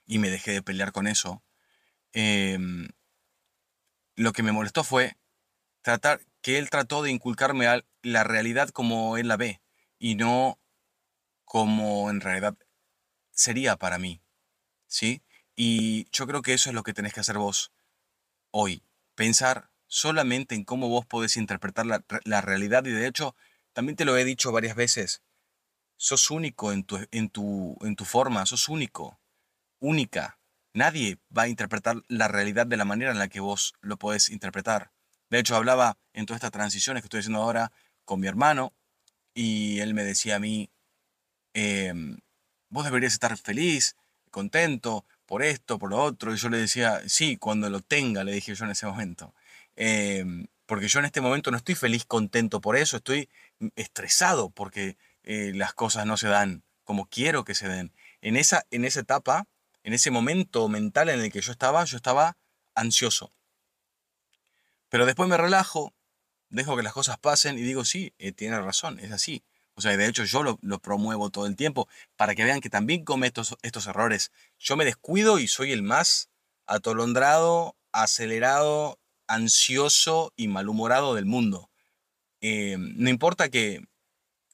Y 0.06 0.20
me 0.20 0.30
dejé 0.30 0.52
de 0.52 0.64
pelear 0.64 0.94
con 0.94 1.06
eso. 1.06 1.44
Em, 2.14 2.88
lo 4.16 4.32
que 4.32 4.44
me 4.44 4.54
molestó 4.54 4.86
fue 4.86 5.18
tratar 5.82 6.22
que 6.44 6.60
él 6.60 6.70
trató 6.70 7.02
de 7.02 7.10
inculcarme 7.10 7.66
la 8.04 8.24
realidad 8.24 8.70
como 8.70 9.18
él 9.18 9.30
la 9.30 9.38
ve 9.38 9.62
y 9.98 10.16
no 10.16 10.60
como 11.46 12.10
en 12.12 12.22
realidad 12.22 12.56
sería 13.32 13.78
para 13.78 13.98
mí. 13.98 14.22
¿Sí? 14.86 15.24
Y 15.56 16.06
yo 16.12 16.28
creo 16.28 16.44
que 16.44 16.54
eso 16.54 16.70
es 16.70 16.76
lo 16.76 16.84
que 16.84 16.94
tenés 16.94 17.14
que 17.14 17.22
hacer 17.22 17.38
vos 17.38 17.72
hoy. 18.52 18.84
Pensar 19.16 19.72
solamente 19.88 20.54
en 20.54 20.66
cómo 20.66 20.90
vos 20.90 21.06
podés 21.06 21.38
interpretar 21.38 21.86
la, 21.86 22.04
la 22.26 22.42
realidad 22.42 22.86
y 22.86 22.92
de 22.92 23.08
hecho 23.08 23.36
también 23.72 23.96
te 23.96 24.06
lo 24.06 24.18
he 24.18 24.26
dicho 24.26 24.52
varias 24.52 24.76
veces. 24.76 25.24
Sos 25.98 26.30
único 26.30 26.72
en 26.72 26.84
tu, 26.84 27.00
en 27.12 27.30
tu, 27.30 27.78
en 27.82 27.96
tu 27.96 28.06
forma, 28.06 28.46
sos 28.46 28.68
único, 28.68 29.20
única. 29.80 30.40
Nadie 30.74 31.20
va 31.36 31.44
a 31.44 31.48
interpretar 31.48 32.04
la 32.08 32.28
realidad 32.28 32.68
de 32.68 32.78
la 32.78 32.86
manera 32.86 33.12
en 33.12 33.20
la 33.20 33.30
que 33.30 33.40
vos 33.40 33.76
lo 33.82 33.98
podés 33.98 34.30
interpretar. 34.30 34.93
De 35.34 35.40
hecho, 35.40 35.56
hablaba 35.56 35.98
en 36.14 36.28
todas 36.28 36.38
estas 36.38 36.52
transiciones 36.52 37.02
que 37.02 37.08
estoy 37.08 37.22
haciendo 37.22 37.42
ahora 37.42 37.72
con 38.06 38.20
mi 38.20 38.28
hermano 38.28 38.72
y 39.34 39.80
él 39.80 39.96
me 39.96 40.04
decía 40.04 40.36
a 40.36 40.40
mí, 40.40 40.70
em, 41.56 42.20
vos 42.70 42.86
deberías 42.86 43.14
estar 43.14 43.36
feliz, 43.36 43.96
contento 44.30 45.06
por 45.26 45.42
esto, 45.42 45.80
por 45.80 45.90
lo 45.90 45.98
otro. 45.98 46.36
Y 46.36 46.38
yo 46.38 46.50
le 46.50 46.58
decía, 46.60 47.02
sí, 47.08 47.38
cuando 47.38 47.68
lo 47.72 47.80
tenga, 47.82 48.24
le 48.24 48.32
dije 48.32 48.54
yo 48.54 48.66
en 48.66 48.72
ese 48.72 48.86
momento. 48.86 49.34
Em, 49.76 50.46
porque 50.68 50.88
yo 50.88 51.00
en 51.00 51.06
este 51.06 51.20
momento 51.20 51.50
no 51.50 51.58
estoy 51.58 51.74
feliz, 51.74 52.06
contento 52.06 52.62
por 52.62 52.78
eso, 52.78 52.98
estoy 52.98 53.28
estresado 53.76 54.52
porque 54.52 54.98
eh, 55.24 55.52
las 55.56 55.74
cosas 55.74 56.06
no 56.06 56.16
se 56.16 56.28
dan 56.28 56.62
como 56.84 57.08
quiero 57.08 57.44
que 57.44 57.56
se 57.56 57.68
den. 57.68 57.92
En 58.22 58.36
esa, 58.38 58.68
en 58.70 58.86
esa 58.86 59.00
etapa, 59.00 59.48
en 59.84 59.94
ese 59.94 60.12
momento 60.12 60.70
mental 60.70 61.10
en 61.10 61.22
el 61.22 61.32
que 61.32 61.42
yo 61.42 61.52
estaba, 61.52 61.84
yo 61.86 61.98
estaba 61.98 62.38
ansioso. 62.76 63.34
Pero 64.94 65.08
después 65.08 65.28
me 65.28 65.38
relajo, 65.38 65.92
dejo 66.50 66.78
que 66.78 66.84
las 66.84 66.94
cosas 66.94 67.18
pasen 67.18 67.58
y 67.58 67.64
digo, 67.64 67.84
sí, 67.84 68.14
eh, 68.20 68.32
tiene 68.32 68.62
razón, 68.62 69.00
es 69.00 69.12
así. 69.12 69.44
O 69.74 69.82
sea, 69.82 69.98
de 69.98 70.06
hecho 70.06 70.24
yo 70.24 70.44
lo, 70.44 70.80
promuevo 70.82 71.32
todo 71.32 71.48
el 71.48 71.56
tiempo 71.56 71.88
para 72.16 72.36
que 72.36 72.44
vean 72.44 72.62
que 72.62 72.70
también 72.70 73.04
cometo 73.04 73.42
estos, 73.64 73.88
errores. 73.88 74.32
Yo 74.60 74.78
me 74.78 74.86
descuido 74.86 75.40
y 75.40 75.48
soy 75.48 75.72
el 75.72 75.82
más 75.82 76.30
atolondrado, 76.68 77.76
acelerado, 77.92 79.00
ansioso 79.26 80.32
y 80.36 80.48
malhumorado 80.48 81.16
del 81.16 81.26
mundo. 81.26 81.72
Eh, 82.42 82.76
no 82.78 83.10
importa 83.10 83.50
que, 83.50 83.84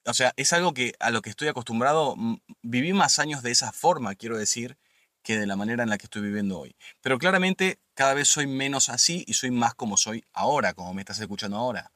o 0.05 0.13
sea, 0.13 0.31
es 0.38 0.53
algo 0.53 0.74
que 0.74 0.93
a 1.01 1.12
lo 1.12 1.22
que 1.22 1.31
estoy 1.31 1.50
acostumbrado, 1.50 2.15
viví 2.62 2.93
más 2.93 3.19
años 3.19 3.43
de 3.43 3.51
esa 3.51 3.74
forma, 3.74 4.15
quiero 4.15 4.38
decir, 4.38 4.77
que 5.23 5.38
de 5.38 5.47
la 5.47 5.55
manera 5.55 5.83
en 5.83 5.89
la 5.89 5.97
que 5.97 6.05
estoy 6.05 6.21
viviendo 6.21 6.59
hoy. 6.59 6.75
Pero 7.01 7.19
claramente 7.19 7.79
cada 7.93 8.13
vez 8.13 8.27
soy 8.27 8.47
menos 8.47 8.89
así 8.89 9.23
y 9.27 9.33
soy 9.33 9.51
más 9.51 9.75
como 9.75 9.97
soy 9.97 10.23
ahora, 10.33 10.73
como 10.73 10.93
me 10.93 11.01
estás 11.01 11.19
escuchando 11.19 11.57
ahora. 11.57 11.91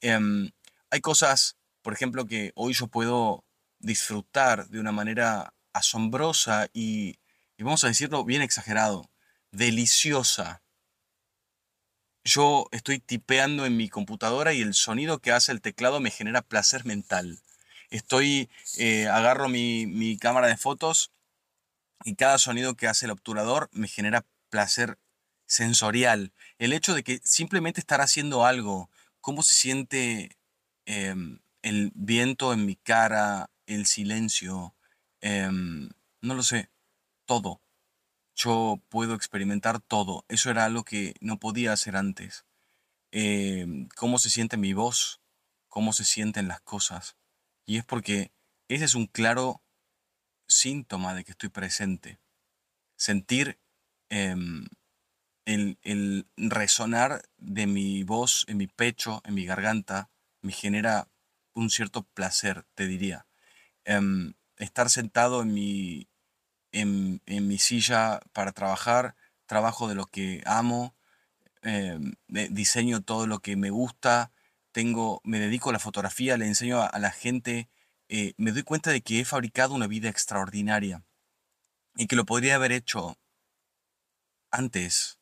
Em, 0.00 0.50
hay 0.90 1.00
cosas, 1.00 1.56
por 1.82 1.92
ejemplo, 1.92 2.26
que 2.26 2.52
hoy 2.54 2.74
yo 2.74 2.88
puedo 2.88 3.44
disfrutar 3.78 4.68
de 4.68 4.80
una 4.80 4.92
manera 4.92 5.54
asombrosa 5.72 6.68
y, 6.72 7.18
y 7.56 7.62
vamos 7.62 7.84
a 7.84 7.88
decirlo 7.88 8.24
bien 8.24 8.42
exagerado, 8.42 9.10
deliciosa. 9.50 10.62
Yo 12.24 12.68
estoy 12.72 12.98
tipeando 12.98 13.66
en 13.66 13.76
mi 13.76 13.88
computadora 13.88 14.54
y 14.54 14.62
el 14.62 14.74
sonido 14.74 15.20
que 15.20 15.32
hace 15.32 15.52
el 15.52 15.60
teclado 15.60 16.00
me 16.00 16.10
genera 16.10 16.42
placer 16.42 16.84
mental. 16.84 17.40
Estoy, 17.90 18.48
eh, 18.78 19.08
agarro 19.08 19.48
mi, 19.48 19.86
mi 19.86 20.16
cámara 20.16 20.48
de 20.48 20.56
fotos 20.56 21.12
y 22.04 22.16
cada 22.16 22.38
sonido 22.38 22.76
que 22.76 22.88
hace 22.88 23.06
el 23.06 23.12
obturador 23.12 23.68
me 23.72 23.88
genera 23.88 24.26
placer 24.50 24.98
sensorial. 25.46 26.32
El 26.58 26.72
hecho 26.72 26.94
de 26.94 27.02
que 27.02 27.20
simplemente 27.24 27.80
estar 27.80 28.00
haciendo 28.00 28.44
algo, 28.44 28.90
cómo 29.20 29.42
se 29.42 29.54
siente 29.54 30.36
em, 30.86 31.40
el 31.62 31.92
viento 31.94 32.52
en 32.52 32.66
mi 32.66 32.76
cara, 32.76 33.50
el 33.66 33.86
silencio, 33.86 34.74
em, 35.20 35.90
no 36.20 36.34
lo 36.34 36.42
sé, 36.42 36.70
todo. 37.26 37.60
Yo 38.34 38.82
puedo 38.88 39.14
experimentar 39.14 39.80
todo. 39.80 40.24
Eso 40.28 40.50
era 40.50 40.64
algo 40.64 40.84
que 40.84 41.14
no 41.20 41.38
podía 41.38 41.72
hacer 41.72 41.96
antes. 41.96 42.44
Em, 43.12 43.88
cómo 43.96 44.18
se 44.18 44.30
siente 44.30 44.56
mi 44.56 44.72
voz, 44.72 45.20
cómo 45.68 45.92
se 45.92 46.04
sienten 46.04 46.48
las 46.48 46.60
cosas. 46.60 47.16
Y 47.66 47.78
es 47.78 47.84
porque 47.84 48.32
ese 48.68 48.84
es 48.84 48.94
un 48.94 49.06
claro 49.06 49.62
síntoma 50.46 51.14
de 51.14 51.24
que 51.24 51.32
estoy 51.32 51.48
presente. 51.48 52.18
Sentir 52.96 53.58
em, 54.10 54.66
el, 55.46 56.26
resonar 56.36 57.22
de 57.38 57.66
mi 57.66 58.02
voz 58.04 58.44
en 58.48 58.58
mi 58.58 58.66
pecho, 58.66 59.22
en 59.24 59.34
mi 59.34 59.46
garganta, 59.46 60.10
me 60.42 60.52
genera 60.52 61.08
un 61.54 61.70
cierto 61.70 62.02
placer, 62.02 62.64
te 62.74 62.86
diría. 62.86 63.26
Em, 63.84 64.34
estar 64.56 64.90
sentado 64.90 65.42
en 65.42 65.52
mi, 65.54 66.08
en, 66.72 67.20
mi 67.26 67.58
silla 67.58 68.20
para 68.32 68.52
trabajar, 68.52 69.16
trabajo 69.46 69.88
de 69.88 69.94
lo 69.94 70.06
que 70.06 70.42
amo, 70.46 70.94
em, 71.62 72.14
diseño 72.28 73.02
todo 73.02 73.26
lo 73.26 73.40
que 73.40 73.56
me 73.56 73.70
gusta, 73.70 74.32
tengo, 74.72 75.20
me 75.24 75.38
dedico 75.38 75.70
a 75.70 75.72
la 75.72 75.78
fotografía, 75.78 76.36
le 76.36 76.46
enseño 76.46 76.82
a 76.82 76.98
la 76.98 77.10
gente 77.10 77.68
eh, 78.08 78.34
me 78.36 78.52
doy 78.52 78.62
cuenta 78.62 78.90
de 78.90 79.00
que 79.00 79.20
he 79.20 79.24
fabricado 79.24 79.74
una 79.74 79.86
vida 79.86 80.08
extraordinaria 80.08 81.04
y 81.96 82.06
que 82.06 82.16
lo 82.16 82.24
podría 82.24 82.56
haber 82.56 82.72
hecho 82.72 83.18
antes. 84.50 85.18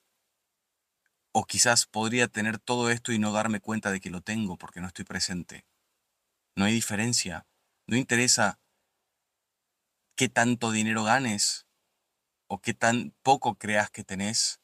O 1.33 1.45
quizás 1.45 1.87
podría 1.87 2.29
tener 2.29 2.59
todo 2.59 2.91
esto 2.91 3.13
y 3.13 3.19
no 3.19 3.33
darme 3.33 3.61
cuenta 3.61 3.91
de 3.91 4.01
que 4.01 4.11
lo 4.11 4.21
tengo 4.21 4.59
porque 4.59 4.81
no 4.81 4.87
estoy 4.87 5.05
presente. 5.05 5.65
No 6.57 6.65
hay 6.65 6.75
diferencia. 6.75 7.47
No 7.87 7.97
interesa 7.97 8.61
qué 10.17 10.29
tanto 10.29 10.71
dinero 10.71 11.05
ganes 11.05 11.67
o 12.49 12.61
qué 12.61 12.75
tan 12.75 13.15
poco 13.23 13.57
creas 13.57 13.91
que 13.91 14.05
tenés 14.05 14.61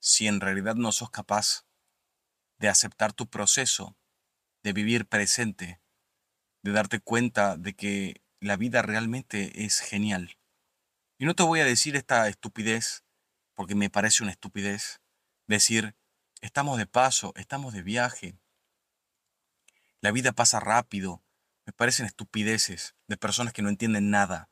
si 0.00 0.26
en 0.26 0.40
realidad 0.40 0.74
no 0.74 0.90
sos 0.92 1.10
capaz 1.10 1.64
de 2.58 2.68
aceptar 2.68 3.12
tu 3.12 3.28
proceso, 3.28 3.96
de 4.62 4.72
vivir 4.72 5.06
presente 5.06 5.83
de 6.64 6.72
darte 6.72 6.98
cuenta 6.98 7.58
de 7.58 7.74
que 7.74 8.22
la 8.40 8.56
vida 8.56 8.80
realmente 8.80 9.64
es 9.64 9.80
genial. 9.80 10.38
Y 11.18 11.26
no 11.26 11.34
te 11.34 11.42
voy 11.42 11.60
a 11.60 11.64
decir 11.64 11.94
esta 11.94 12.26
estupidez, 12.26 13.04
porque 13.52 13.74
me 13.74 13.90
parece 13.90 14.22
una 14.22 14.32
estupidez, 14.32 15.02
decir, 15.46 15.94
estamos 16.40 16.78
de 16.78 16.86
paso, 16.86 17.34
estamos 17.36 17.74
de 17.74 17.82
viaje, 17.82 18.38
la 20.00 20.10
vida 20.10 20.32
pasa 20.32 20.58
rápido, 20.58 21.22
me 21.66 21.74
parecen 21.74 22.06
estupideces 22.06 22.94
de 23.08 23.18
personas 23.18 23.52
que 23.52 23.60
no 23.60 23.68
entienden 23.68 24.10
nada. 24.10 24.50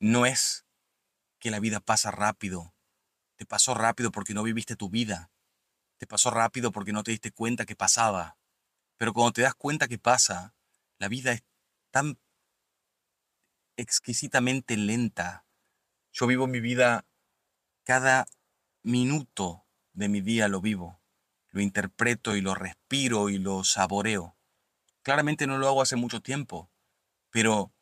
No 0.00 0.26
es 0.26 0.66
que 1.38 1.52
la 1.52 1.60
vida 1.60 1.78
pasa 1.78 2.10
rápido, 2.10 2.74
te 3.36 3.46
pasó 3.46 3.74
rápido 3.74 4.10
porque 4.10 4.34
no 4.34 4.42
viviste 4.42 4.74
tu 4.74 4.90
vida, 4.90 5.30
te 5.98 6.06
pasó 6.08 6.30
rápido 6.30 6.72
porque 6.72 6.92
no 6.92 7.04
te 7.04 7.12
diste 7.12 7.30
cuenta 7.30 7.64
que 7.64 7.76
pasaba, 7.76 8.38
pero 8.96 9.12
cuando 9.12 9.32
te 9.32 9.42
das 9.42 9.54
cuenta 9.54 9.86
que 9.86 9.98
pasa, 9.98 10.55
la 10.98 11.08
vida 11.08 11.32
es 11.32 11.44
tan 11.90 12.18
exquisitamente 13.76 14.76
lenta. 14.76 15.46
Yo 16.12 16.26
vivo 16.26 16.46
mi 16.46 16.60
vida 16.60 17.06
cada 17.84 18.26
minuto 18.82 19.66
de 19.92 20.08
mi 20.08 20.20
día 20.20 20.48
lo 20.48 20.60
vivo, 20.60 21.00
lo 21.50 21.60
interpreto 21.60 22.36
y 22.36 22.40
lo 22.40 22.54
respiro 22.54 23.28
y 23.28 23.38
lo 23.38 23.64
saboreo. 23.64 24.36
Claramente 25.02 25.46
no 25.46 25.58
lo 25.58 25.68
hago 25.68 25.82
hace 25.82 25.96
mucho 25.96 26.20
tiempo, 26.20 26.70
pero 27.30 27.72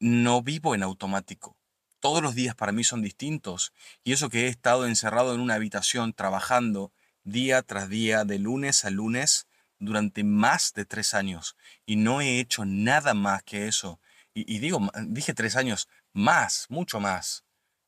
no 0.00 0.42
vivo 0.42 0.74
en 0.74 0.82
automático. 0.82 1.56
Todos 2.00 2.22
los 2.22 2.34
días 2.34 2.54
para 2.54 2.72
mí 2.72 2.84
son 2.84 3.02
distintos 3.02 3.72
y 4.04 4.12
eso 4.12 4.28
que 4.28 4.44
he 4.44 4.48
estado 4.48 4.86
encerrado 4.86 5.34
en 5.34 5.40
una 5.40 5.54
habitación 5.54 6.12
trabajando 6.12 6.92
día 7.24 7.62
tras 7.62 7.88
día, 7.88 8.24
de 8.24 8.38
lunes 8.38 8.84
a 8.84 8.90
lunes, 8.90 9.45
durante 9.78 10.24
más 10.24 10.72
de 10.74 10.84
tres 10.84 11.14
años 11.14 11.56
y 11.84 11.96
no 11.96 12.20
he 12.20 12.40
hecho 12.40 12.64
nada 12.64 13.14
más 13.14 13.42
que 13.42 13.68
eso. 13.68 14.00
Y, 14.34 14.58
digo, 14.58 14.80
dije 15.06 15.32
tres 15.32 15.56
años, 15.56 15.88
más, 16.12 16.66
mucho 16.68 17.00
más. 17.00 17.44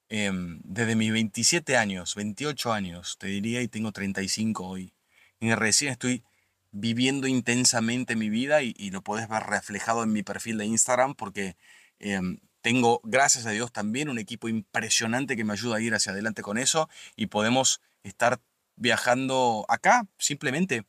Em, 0.09 0.61
desde 0.65 0.97
mis 0.97 1.13
27 1.13 1.77
años, 1.77 2.15
28 2.15 2.73
años, 2.73 3.19
te 3.19 3.27
diría, 3.27 3.61
y 3.61 3.69
tengo 3.69 3.93
35 3.93 4.67
hoy. 4.67 4.95
Y 5.41 5.53
recién 5.53 5.93
estoy 5.93 6.25
viviendo 6.71 7.27
intensamente 7.27 8.17
mi 8.17 8.31
vida 8.31 8.63
y, 8.63 8.91
lo 8.91 9.03
puedes 9.03 9.29
ver 9.29 9.43
reflejado 9.45 10.03
en 10.03 10.13
mi 10.13 10.23
perfil 10.23 10.59
de 10.59 10.67
Instagram 10.67 11.15
porque 11.15 11.57
em, 11.99 12.39
tengo, 12.63 13.01
gracias 13.05 13.47
a 13.47 13.51
Dios, 13.51 13.73
también 13.73 14.09
un 14.09 14.19
equipo 14.19 14.49
impresionante 14.49 15.37
que 15.37 15.45
me 15.45 15.53
ayuda 15.53 15.77
a 15.77 15.81
ir 15.81 15.95
hacia 15.95 16.13
adelante 16.13 16.43
con 16.43 16.59
eso 16.59 16.89
y 17.17 17.27
podemos 17.27 17.81
estar 18.03 18.41
viajando 18.77 19.67
acá 19.69 20.07
simplemente 20.19 20.85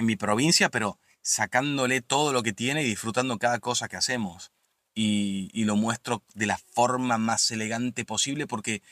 en 0.00 0.06
mi 0.06 0.16
provincia, 0.16 0.70
pero 0.70 0.98
sacándole 1.20 2.00
todo 2.00 2.32
lo 2.32 2.42
que 2.42 2.54
tiene 2.54 2.82
y 2.82 2.86
disfrutando 2.86 3.38
cada 3.38 3.60
cosa 3.60 3.86
que 3.86 3.96
hacemos. 3.96 4.50
Y, 4.94 5.50
lo 5.64 5.76
muestro 5.76 6.24
de 6.34 6.46
la 6.46 6.58
forma 6.58 7.18
más 7.18 7.50
elegante 7.50 8.04
posible 8.04 8.46
porque 8.46 8.82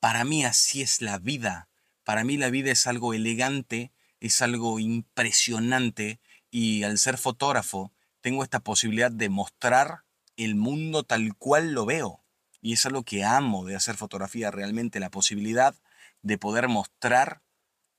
para 0.00 0.24
mí 0.24 0.44
así 0.44 0.80
es 0.80 1.02
la 1.02 1.18
vida. 1.18 1.68
Para 2.04 2.24
mí 2.24 2.36
la 2.36 2.48
vida 2.48 2.70
es 2.70 2.86
algo 2.86 3.12
elegante, 3.12 3.92
es 4.20 4.40
algo 4.40 4.78
impresionante 4.78 6.20
y 6.50 6.84
al 6.84 6.96
ser 6.98 7.18
fotógrafo 7.18 7.92
tengo 8.20 8.44
esta 8.44 8.60
posibilidad 8.60 9.10
de 9.10 9.28
mostrar 9.28 10.04
el 10.36 10.54
mundo 10.54 11.02
tal 11.02 11.34
cual 11.36 11.72
lo 11.72 11.86
veo. 11.86 12.24
Y 12.60 12.72
es 12.72 12.86
algo 12.86 13.02
que 13.02 13.24
amo 13.24 13.64
de 13.64 13.74
hacer 13.74 13.96
fotografía, 13.96 14.52
realmente 14.52 15.00
la 15.00 15.10
posibilidad 15.10 15.74
de 16.22 16.38
poder 16.38 16.68
mostrar 16.68 17.42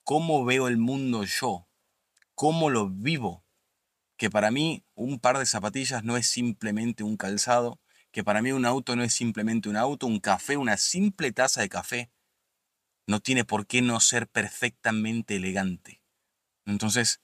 cómo 0.06 0.46
veo 0.46 0.70
el 0.70 0.78
mundo 0.78 1.26
yo, 1.26 1.68
cómo 2.44 2.70
lo 2.70 2.90
vivo. 2.90 3.46
Que 4.18 4.30
para 4.30 4.52
mí 4.52 4.84
un 4.96 5.18
par 5.22 5.38
de 5.40 5.46
zapatillas 5.46 6.04
no 6.04 6.18
es 6.18 6.28
simplemente 6.28 7.02
un 7.02 7.16
calzado, 7.16 7.80
que 8.12 8.22
para 8.22 8.42
mí 8.42 8.52
un 8.52 8.66
auto 8.66 8.98
no 8.98 9.04
es 9.04 9.14
simplemente 9.14 9.70
un 9.70 9.78
auto, 9.78 10.08
un 10.08 10.20
café, 10.20 10.58
una 10.58 10.76
simple 10.76 11.32
taza 11.32 11.62
de 11.62 11.70
café. 11.70 12.12
No 13.08 13.22
tiene 13.22 13.46
por 13.46 13.66
qué 13.66 13.82
no 13.82 13.98
ser 14.02 14.28
perfectamente 14.28 15.38
elegante. 15.38 16.02
Entonces, 16.66 17.22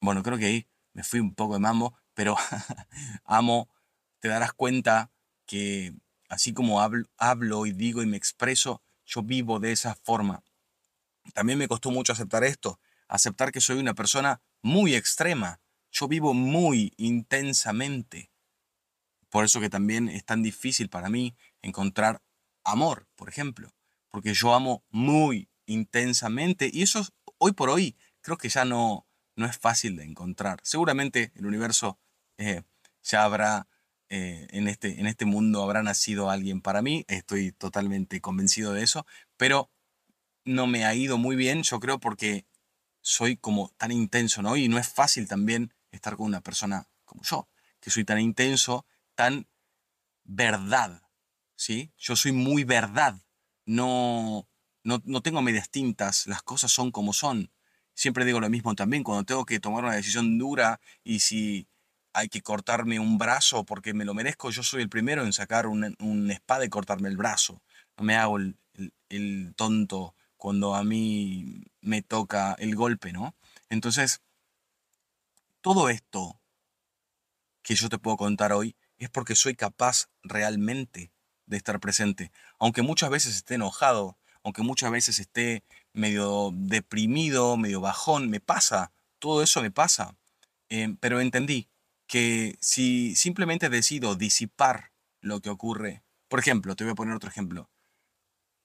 bueno, 0.00 0.22
creo 0.22 0.38
que 0.38 0.46
ahí 0.46 0.68
me 0.94 1.02
fui 1.02 1.20
un 1.20 1.34
poco 1.34 1.52
de 1.52 1.60
mambo, 1.60 1.98
pero 2.14 2.34
amo, 3.24 3.68
te 4.20 4.28
darás 4.28 4.54
cuenta 4.54 5.12
que 5.44 5.92
así 6.30 6.54
como 6.54 6.80
hablo, 6.80 7.06
hablo 7.18 7.66
y 7.66 7.72
digo 7.72 8.02
y 8.02 8.06
me 8.06 8.16
expreso, 8.16 8.80
yo 9.04 9.22
vivo 9.22 9.60
de 9.60 9.72
esa 9.72 9.94
forma. 9.96 10.42
También 11.34 11.58
me 11.58 11.68
costó 11.68 11.90
mucho 11.90 12.14
aceptar 12.14 12.42
esto, 12.42 12.80
aceptar 13.08 13.52
que 13.52 13.60
soy 13.60 13.78
una 13.78 13.94
persona 13.94 14.40
muy 14.62 14.94
extrema. 14.94 15.60
Yo 15.90 16.08
vivo 16.08 16.34
muy 16.34 16.92
intensamente. 16.96 18.30
Por 19.30 19.44
eso 19.44 19.60
que 19.60 19.70
también 19.70 20.08
es 20.08 20.24
tan 20.24 20.42
difícil 20.42 20.88
para 20.88 21.08
mí 21.08 21.36
encontrar 21.62 22.22
amor, 22.64 23.06
por 23.16 23.28
ejemplo. 23.28 23.74
Porque 24.10 24.34
yo 24.34 24.54
amo 24.54 24.84
muy 24.90 25.48
intensamente 25.66 26.70
y 26.72 26.82
eso 26.82 27.06
hoy 27.38 27.52
por 27.52 27.70
hoy 27.70 27.96
creo 28.20 28.38
que 28.38 28.48
ya 28.48 28.64
no, 28.64 29.06
no 29.36 29.46
es 29.46 29.58
fácil 29.58 29.96
de 29.96 30.04
encontrar. 30.04 30.58
Seguramente 30.62 31.32
el 31.34 31.46
universo 31.46 31.98
eh, 32.38 32.62
ya 33.02 33.24
habrá, 33.24 33.68
eh, 34.08 34.46
en, 34.50 34.68
este, 34.68 35.00
en 35.00 35.06
este 35.06 35.24
mundo 35.24 35.62
habrá 35.62 35.82
nacido 35.82 36.30
alguien 36.30 36.60
para 36.60 36.82
mí, 36.82 37.04
estoy 37.08 37.52
totalmente 37.52 38.20
convencido 38.20 38.72
de 38.72 38.82
eso, 38.82 39.06
pero 39.36 39.70
no 40.44 40.66
me 40.66 40.84
ha 40.84 40.94
ido 40.94 41.18
muy 41.18 41.36
bien, 41.36 41.62
yo 41.62 41.80
creo, 41.80 41.98
porque 41.98 42.46
soy 43.06 43.36
como 43.36 43.70
tan 43.76 43.92
intenso, 43.92 44.42
¿no? 44.42 44.56
Y 44.56 44.68
no 44.68 44.78
es 44.78 44.88
fácil 44.88 45.28
también 45.28 45.72
estar 45.92 46.16
con 46.16 46.26
una 46.26 46.40
persona 46.40 46.88
como 47.04 47.22
yo, 47.22 47.48
que 47.78 47.88
soy 47.88 48.04
tan 48.04 48.18
intenso, 48.18 48.84
tan 49.14 49.46
verdad, 50.24 51.02
¿sí? 51.54 51.92
Yo 51.96 52.16
soy 52.16 52.32
muy 52.32 52.64
verdad, 52.64 53.16
no, 53.64 54.48
no, 54.82 55.00
no 55.04 55.22
tengo 55.22 55.40
medias 55.40 55.70
tintas, 55.70 56.26
las 56.26 56.42
cosas 56.42 56.72
son 56.72 56.90
como 56.90 57.12
son. 57.12 57.52
Siempre 57.94 58.24
digo 58.24 58.40
lo 58.40 58.50
mismo 58.50 58.74
también, 58.74 59.04
cuando 59.04 59.24
tengo 59.24 59.46
que 59.46 59.60
tomar 59.60 59.84
una 59.84 59.94
decisión 59.94 60.36
dura 60.36 60.80
y 61.04 61.20
si 61.20 61.68
hay 62.12 62.28
que 62.28 62.42
cortarme 62.42 62.98
un 62.98 63.18
brazo 63.18 63.62
porque 63.62 63.94
me 63.94 64.04
lo 64.04 64.14
merezco, 64.14 64.50
yo 64.50 64.64
soy 64.64 64.82
el 64.82 64.88
primero 64.88 65.24
en 65.24 65.32
sacar 65.32 65.68
un, 65.68 66.28
espada 66.32 66.64
y 66.64 66.70
cortarme 66.70 67.08
el 67.08 67.16
brazo. 67.16 67.62
No 67.96 68.02
me 68.02 68.16
hago 68.16 68.38
el, 68.38 68.56
el 69.08 69.54
tonto 69.54 70.15
cuando 70.36 70.74
a 70.74 70.84
mí 70.84 71.64
me 71.80 72.02
toca 72.02 72.54
el 72.58 72.76
golpe, 72.76 73.12
¿no? 73.12 73.34
Entonces, 73.68 74.22
todo 75.60 75.88
esto 75.88 76.40
que 77.62 77.74
yo 77.74 77.88
te 77.88 77.98
puedo 77.98 78.16
contar 78.16 78.52
hoy 78.52 78.76
es 78.98 79.10
porque 79.10 79.34
soy 79.34 79.54
capaz 79.54 80.08
realmente 80.22 81.12
de 81.46 81.56
estar 81.56 81.80
presente. 81.80 82.32
Aunque 82.58 82.82
muchas 82.82 83.10
veces 83.10 83.36
esté 83.36 83.54
enojado, 83.54 84.16
aunque 84.42 84.62
muchas 84.62 84.90
veces 84.90 85.18
esté 85.18 85.64
medio 85.92 86.50
deprimido, 86.54 87.56
medio 87.56 87.80
bajón, 87.80 88.30
me 88.30 88.40
pasa, 88.40 88.92
todo 89.18 89.42
eso 89.42 89.62
me 89.62 89.70
pasa. 89.70 90.16
Em, 90.68 90.96
pero 90.96 91.20
entendí 91.20 91.68
que 92.06 92.56
si 92.60 93.16
simplemente 93.16 93.68
decido 93.68 94.14
disipar 94.14 94.92
lo 95.20 95.40
que 95.40 95.50
ocurre, 95.50 96.02
por 96.28 96.38
ejemplo, 96.38 96.76
te 96.76 96.84
voy 96.84 96.92
a 96.92 96.96
poner 96.96 97.14
otro 97.14 97.28
ejemplo. 97.30 97.68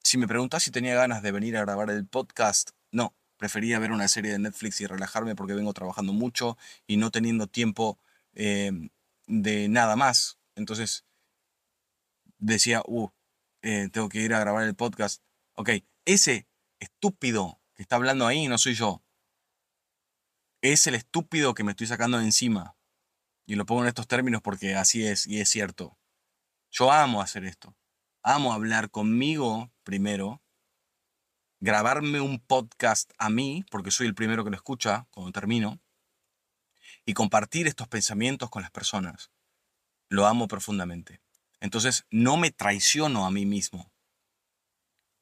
Si 0.04 0.18
me 0.18 0.28
preguntas 0.28 0.64
si 0.64 0.72
tenía 0.72 0.96
ganas 0.96 1.22
de 1.22 1.32
venir 1.32 1.58
a 1.58 1.62
grabar 1.62 1.90
el 1.90 2.06
podcast, 2.06 2.72
no, 2.92 3.14
prefería 3.38 3.80
ver 3.80 3.92
una 3.92 4.08
serie 4.08 4.32
de 4.32 4.40
Netflix 4.40 4.82
y 4.82 4.86
relajarme 4.86 5.36
porque 5.36 5.54
vengo 5.54 5.74
trabajando 5.74 6.14
mucho 6.14 6.58
y 6.86 6.98
no 6.98 7.12
teniendo 7.12 7.48
tiempo 7.48 8.00
em, 8.34 8.90
de 9.28 9.68
nada 9.68 9.96
más. 9.96 10.38
Entonces 10.56 11.06
decía, 12.38 12.82
uh, 12.86 13.10
eh, 13.62 13.90
tengo 13.92 14.10
que 14.10 14.20
ir 14.20 14.34
a 14.34 14.40
grabar 14.40 14.66
el 14.66 14.76
podcast. 14.76 15.24
Ok, 15.56 15.70
ese 16.06 16.48
estúpido 16.80 17.60
que 17.76 17.84
está 17.84 17.96
hablando 17.96 18.28
ahí 18.28 18.48
no 18.48 18.58
soy 18.58 18.74
yo. 18.74 19.02
Es 20.62 20.86
el 20.88 20.96
estúpido 20.96 21.54
que 21.54 21.64
me 21.64 21.72
estoy 21.72 21.88
sacando 21.88 22.18
de 22.18 22.26
encima. 22.26 22.76
Y 23.46 23.56
lo 23.56 23.66
pongo 23.66 23.82
en 23.82 23.88
estos 23.88 24.08
términos 24.08 24.42
porque 24.42 24.76
así 24.76 25.06
es 25.06 25.26
y 25.28 25.40
es 25.42 25.50
cierto. 25.50 25.98
Yo 26.70 26.92
amo 26.92 27.22
hacer 27.22 27.46
esto. 27.46 27.76
Amo 28.24 28.54
hablar 28.54 28.92
conmigo 28.92 29.72
primero, 29.92 30.42
grabarme 31.60 32.22
un 32.22 32.40
podcast 32.40 33.12
a 33.18 33.30
mí, 33.30 33.66
porque 33.70 33.92
soy 33.92 34.08
el 34.08 34.16
primero 34.16 34.46
que 34.46 34.50
lo 34.50 34.56
escucha 34.56 35.06
cuando 35.12 35.34
termino, 35.34 35.82
y 37.06 37.14
compartir 37.14 37.68
estos 37.68 37.90
pensamientos 37.90 38.50
con 38.50 38.62
las 38.62 38.72
personas. 38.72 39.32
Lo 40.08 40.28
amo 40.28 40.48
profundamente. 40.48 41.20
Entonces 41.60 42.06
no 42.10 42.38
me 42.38 42.52
traiciono 42.52 43.26
a 43.26 43.32
mí 43.32 43.46
mismo. 43.46 43.92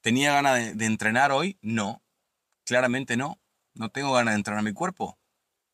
¿Tenía 0.01 0.33
ganas 0.33 0.77
de, 0.77 0.85
entrenar 0.85 1.31
hoy? 1.31 1.57
No, 1.63 2.03
claramente 2.63 3.17
no. 3.17 3.41
No 3.73 3.89
tengo 3.89 4.13
ganas 4.13 4.35
de 4.35 4.37
entrenar 4.37 4.63
mi 4.63 4.73
cuerpo. 4.73 5.17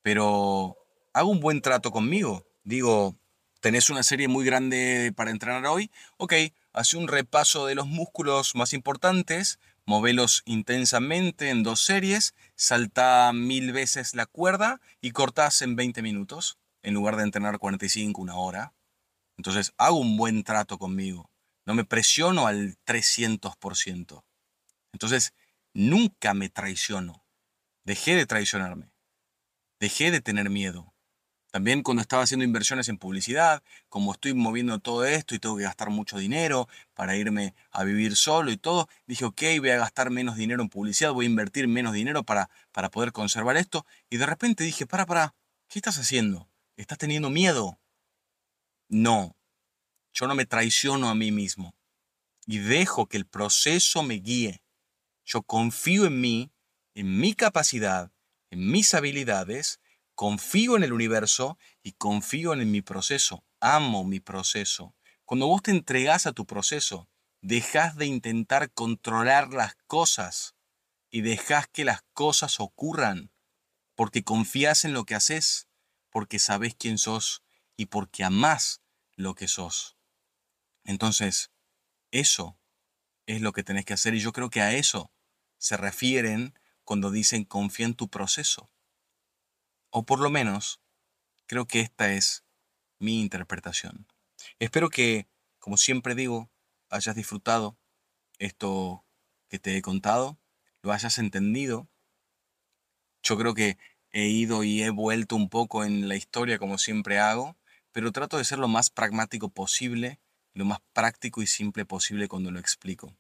Pero 0.04 0.78
hago 1.12 1.32
un 1.32 1.42
buen 1.42 1.60
trato 1.62 1.92
conmigo. 1.92 2.48
Digo, 2.64 3.20
tenés 3.60 3.90
una 3.90 4.04
serie 4.04 4.30
muy 4.30 4.46
grande 4.46 5.12
para 5.14 5.32
entrenar 5.32 5.66
hoy. 5.66 5.92
Ok, 6.16 6.34
hace 6.76 6.98
un 6.98 7.08
repaso 7.08 7.66
de 7.66 7.76
los 7.76 7.88
músculos 7.88 8.54
más 8.54 8.74
importantes, 8.74 9.60
movelos 9.86 10.44
intensamente 10.46 11.50
en 11.50 11.64
dos 11.64 11.80
series, 11.80 12.36
salta 12.56 13.32
mil 13.34 13.72
veces 13.72 14.14
la 14.14 14.26
cuerda 14.26 14.82
y 15.00 15.12
cortás 15.12 15.62
en 15.62 15.78
20 15.78 16.02
minutos, 16.02 16.60
en 16.84 16.94
lugar 16.94 17.16
de 17.16 17.24
entrenar 17.24 17.60
45, 17.60 18.22
una 18.22 18.36
hora. 18.36 18.74
Entonces 19.38 19.74
hago 19.78 19.98
un 19.98 20.18
buen 20.18 20.44
trato 20.44 20.78
conmigo. 20.78 21.32
No 21.66 21.76
me 21.76 21.86
presiono 21.86 22.46
al 22.46 22.78
300%. 22.86 24.24
Entonces 24.92 25.34
nunca 25.74 26.34
me 26.34 26.50
traiciono. 26.50 27.26
Dejé 27.86 28.16
de 28.16 28.26
traicionarme. 28.26 28.92
Dejé 29.80 30.12
de 30.12 30.22
tener 30.22 30.50
miedo. 30.50 30.95
También 31.56 31.84
cuando 31.84 32.02
estaba 32.02 32.24
haciendo 32.24 32.44
inversiones 32.44 32.90
en 32.90 32.98
publicidad, 32.98 33.64
como 33.88 34.12
estoy 34.12 34.34
moviendo 34.34 34.78
todo 34.80 35.06
esto 35.06 35.36
y 35.36 35.40
tengo 35.40 35.56
que 35.56 35.64
gastar 35.64 35.90
mucho 35.90 36.18
dinero 36.18 36.68
para 36.94 37.16
irme 37.16 37.56
a 37.72 37.86
vivir 37.86 38.18
solo 38.18 38.52
y 38.52 38.58
todo, 38.58 38.90
dije, 39.08 39.24
ok, 39.24 39.42
voy 39.60 39.70
a 39.70 39.78
gastar 39.78 40.10
menos 40.10 40.36
dinero 40.36 40.62
en 40.62 40.68
publicidad, 40.68 41.14
voy 41.14 41.28
a 41.28 41.30
invertir 41.30 41.70
menos 41.70 41.94
dinero 41.94 42.26
para, 42.26 42.50
para 42.74 42.92
poder 42.92 43.14
conservar 43.14 43.56
esto. 43.56 43.86
Y 44.10 44.18
de 44.18 44.26
repente 44.26 44.66
dije, 44.66 44.86
para, 44.86 45.06
para, 45.06 45.34
¿qué 45.70 45.80
estás 45.80 45.98
haciendo? 45.98 46.50
¿Estás 46.76 46.98
teniendo 46.98 47.30
miedo? 47.30 47.80
No, 48.90 49.38
yo 50.14 50.28
no 50.28 50.36
me 50.36 50.46
traiciono 50.46 51.08
a 51.08 51.16
mí 51.16 51.32
mismo 51.32 51.74
y 52.46 52.58
dejo 52.58 53.06
que 53.06 53.16
el 53.16 53.28
proceso 53.28 54.04
me 54.04 54.16
guíe. 54.16 54.62
Yo 55.24 55.42
confío 55.42 56.06
en 56.06 56.20
mí, 56.20 56.52
en 56.96 57.18
mi 57.18 57.34
capacidad, 57.34 58.12
en 58.50 58.70
mis 58.70 58.94
habilidades 58.94 59.80
confío 60.16 60.78
en 60.78 60.84
el 60.84 60.94
universo 60.94 61.58
y 61.84 61.94
confío 61.94 62.54
en 62.54 62.72
mi 62.72 62.82
proceso. 62.82 63.44
Amo 63.60 64.04
mi 64.04 64.20
proceso. 64.20 64.96
Cuando 65.26 65.48
vos 65.48 65.62
te 65.62 65.72
entregás 65.72 66.26
a 66.26 66.34
tu 66.34 66.46
proceso, 66.46 67.10
dejas 67.42 67.96
de 67.96 68.06
intentar 68.06 68.72
controlar 68.72 69.54
las 69.54 69.76
cosas 69.88 70.56
y 71.12 71.22
dejas 71.22 71.68
que 71.68 71.86
las 71.86 72.02
cosas 72.14 72.60
ocurran 72.60 73.32
porque 73.96 74.24
confías 74.24 74.86
en 74.86 74.94
lo 74.94 75.06
que 75.06 75.16
haces, 75.16 75.68
porque 76.10 76.40
sabes 76.40 76.76
quién 76.76 76.98
sos 76.98 77.44
y 77.78 77.88
porque 77.88 78.24
amás 78.24 78.82
lo 79.16 79.36
que 79.36 79.48
sos. 79.48 79.98
Entonces, 80.84 81.52
eso 82.12 82.60
es 83.26 83.42
lo 83.42 83.54
que 83.54 83.64
tenés 83.64 83.86
que 83.86 83.94
hacer 83.94 84.14
y 84.14 84.20
yo 84.20 84.32
creo 84.32 84.50
que 84.50 84.62
a 84.62 84.74
eso 84.74 85.12
se 85.58 85.78
refieren 85.78 86.58
cuando 86.84 87.12
dicen 87.12 87.46
confía 87.46 87.88
en 87.88 87.96
tu 87.96 88.10
proceso. 88.10 88.70
O 89.98 90.04
por 90.04 90.20
lo 90.20 90.30
menos, 90.30 90.82
creo 91.48 91.68
que 91.68 91.80
esta 91.80 92.12
es 92.12 92.44
mi 93.00 93.22
interpretación. 93.22 94.08
Espero 94.60 94.90
que, 94.90 95.30
como 95.58 95.78
siempre 95.78 96.16
digo, 96.16 96.52
hayas 96.90 97.16
disfrutado 97.16 97.78
esto 98.38 99.06
que 99.48 99.58
te 99.58 99.78
he 99.78 99.82
contado, 99.82 100.38
lo 100.82 100.92
hayas 100.92 101.18
entendido. 101.18 101.88
Yo 103.24 103.38
creo 103.38 103.54
que 103.54 103.78
he 104.12 104.28
ido 104.28 104.66
y 104.66 104.84
he 104.84 104.90
vuelto 104.90 105.38
un 105.38 105.48
poco 105.48 105.86
en 105.86 106.10
la 106.10 106.18
historia 106.18 106.60
como 106.60 106.78
siempre 106.78 107.20
hago, 107.20 107.56
pero 107.94 108.12
trato 108.12 108.38
de 108.38 108.44
ser 108.44 108.60
lo 108.60 108.68
más 108.68 108.90
pragmático 108.90 109.48
posible, 109.48 110.20
lo 110.54 110.66
más 110.66 110.80
práctico 110.92 111.42
y 111.42 111.48
simple 111.48 111.86
posible 111.86 112.28
cuando 112.28 112.52
lo 112.52 112.60
explico. 112.60 113.16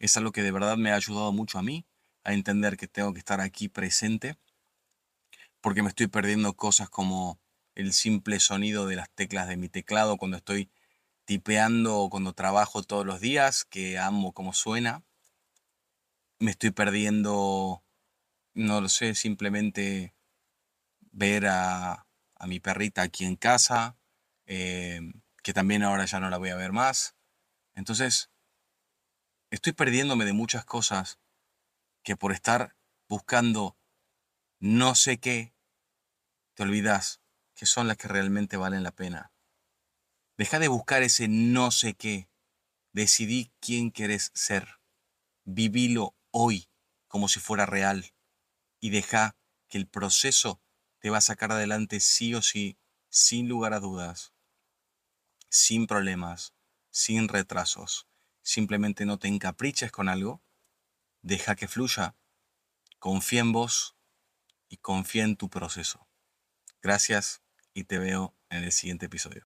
Es 0.00 0.16
algo 0.16 0.32
que 0.32 0.42
de 0.42 0.50
verdad 0.50 0.76
me 0.76 0.90
ha 0.90 0.96
ayudado 0.96 1.30
mucho 1.30 1.60
a 1.60 1.62
mí 1.62 1.86
a 2.24 2.32
entender 2.32 2.76
que 2.76 2.88
tengo 2.88 3.12
que 3.12 3.20
estar 3.20 3.40
aquí 3.40 3.68
presente 3.68 4.36
porque 5.66 5.82
me 5.82 5.88
estoy 5.88 6.06
perdiendo 6.06 6.54
cosas 6.54 6.88
como 6.88 7.40
el 7.74 7.92
simple 7.92 8.38
sonido 8.38 8.86
de 8.86 8.94
las 8.94 9.10
teclas 9.10 9.48
de 9.48 9.56
mi 9.56 9.68
teclado 9.68 10.16
cuando 10.16 10.36
estoy 10.36 10.70
tipeando 11.24 11.98
o 11.98 12.08
cuando 12.08 12.34
trabajo 12.34 12.84
todos 12.84 13.04
los 13.04 13.18
días, 13.18 13.64
que 13.64 13.98
amo 13.98 14.32
cómo 14.32 14.52
suena. 14.52 15.02
Me 16.38 16.52
estoy 16.52 16.70
perdiendo, 16.70 17.82
no 18.54 18.80
lo 18.80 18.88
sé, 18.88 19.16
simplemente 19.16 20.14
ver 21.10 21.48
a, 21.48 22.06
mi 22.46 22.60
perrita 22.60 23.02
aquí 23.02 23.24
en 23.24 23.34
casa, 23.34 23.98
eh, 24.46 25.00
que 25.42 25.52
también 25.52 25.82
ahora 25.82 26.04
ya 26.04 26.20
no 26.20 26.30
la 26.30 26.38
voy 26.38 26.50
a 26.50 26.56
ver 26.56 26.70
más. 26.70 27.16
Entonces, 27.74 28.30
estoy 29.50 29.72
perdiéndome 29.72 30.26
de 30.26 30.32
muchas 30.32 30.64
cosas 30.64 31.18
que 32.04 32.14
por 32.14 32.30
estar 32.30 32.76
buscando 33.08 33.76
no 34.60 34.94
sé 34.94 35.18
qué, 35.18 35.55
te 36.56 36.62
olvidas 36.62 37.20
que 37.54 37.66
son 37.66 37.86
las 37.86 37.98
que 37.98 38.08
realmente 38.08 38.56
valen 38.56 38.82
la 38.82 38.90
pena. 38.90 39.30
Deja 40.38 40.58
de 40.58 40.68
buscar 40.68 41.02
ese 41.02 41.28
no 41.28 41.70
sé 41.70 41.94
qué. 41.94 42.30
Decidí 42.92 43.52
quién 43.60 43.90
querés 43.90 44.32
ser. 44.34 44.80
Vivilo 45.44 46.16
hoy 46.30 46.68
como 47.08 47.28
si 47.28 47.40
fuera 47.40 47.66
real. 47.66 48.14
Y 48.80 48.88
deja 48.88 49.36
que 49.68 49.76
el 49.76 49.86
proceso 49.86 50.62
te 50.98 51.10
va 51.10 51.18
a 51.18 51.22
sacar 51.22 51.52
adelante 51.52 52.00
sí 52.00 52.34
o 52.34 52.40
sí, 52.40 52.78
sin 53.10 53.48
lugar 53.48 53.74
a 53.74 53.80
dudas, 53.80 54.32
sin 55.50 55.86
problemas, 55.86 56.54
sin 56.90 57.28
retrasos. 57.28 58.08
Simplemente 58.42 59.04
no 59.04 59.18
te 59.18 59.28
encapriches 59.28 59.92
con 59.92 60.08
algo, 60.08 60.42
deja 61.20 61.54
que 61.54 61.68
fluya, 61.68 62.16
confía 62.98 63.40
en 63.40 63.52
vos 63.52 63.94
y 64.68 64.78
confía 64.78 65.24
en 65.24 65.36
tu 65.36 65.50
proceso. 65.50 66.05
Gracias 66.86 67.42
y 67.74 67.82
te 67.82 67.98
veo 67.98 68.32
en 68.48 68.62
el 68.62 68.70
siguiente 68.70 69.06
episodio. 69.06 69.42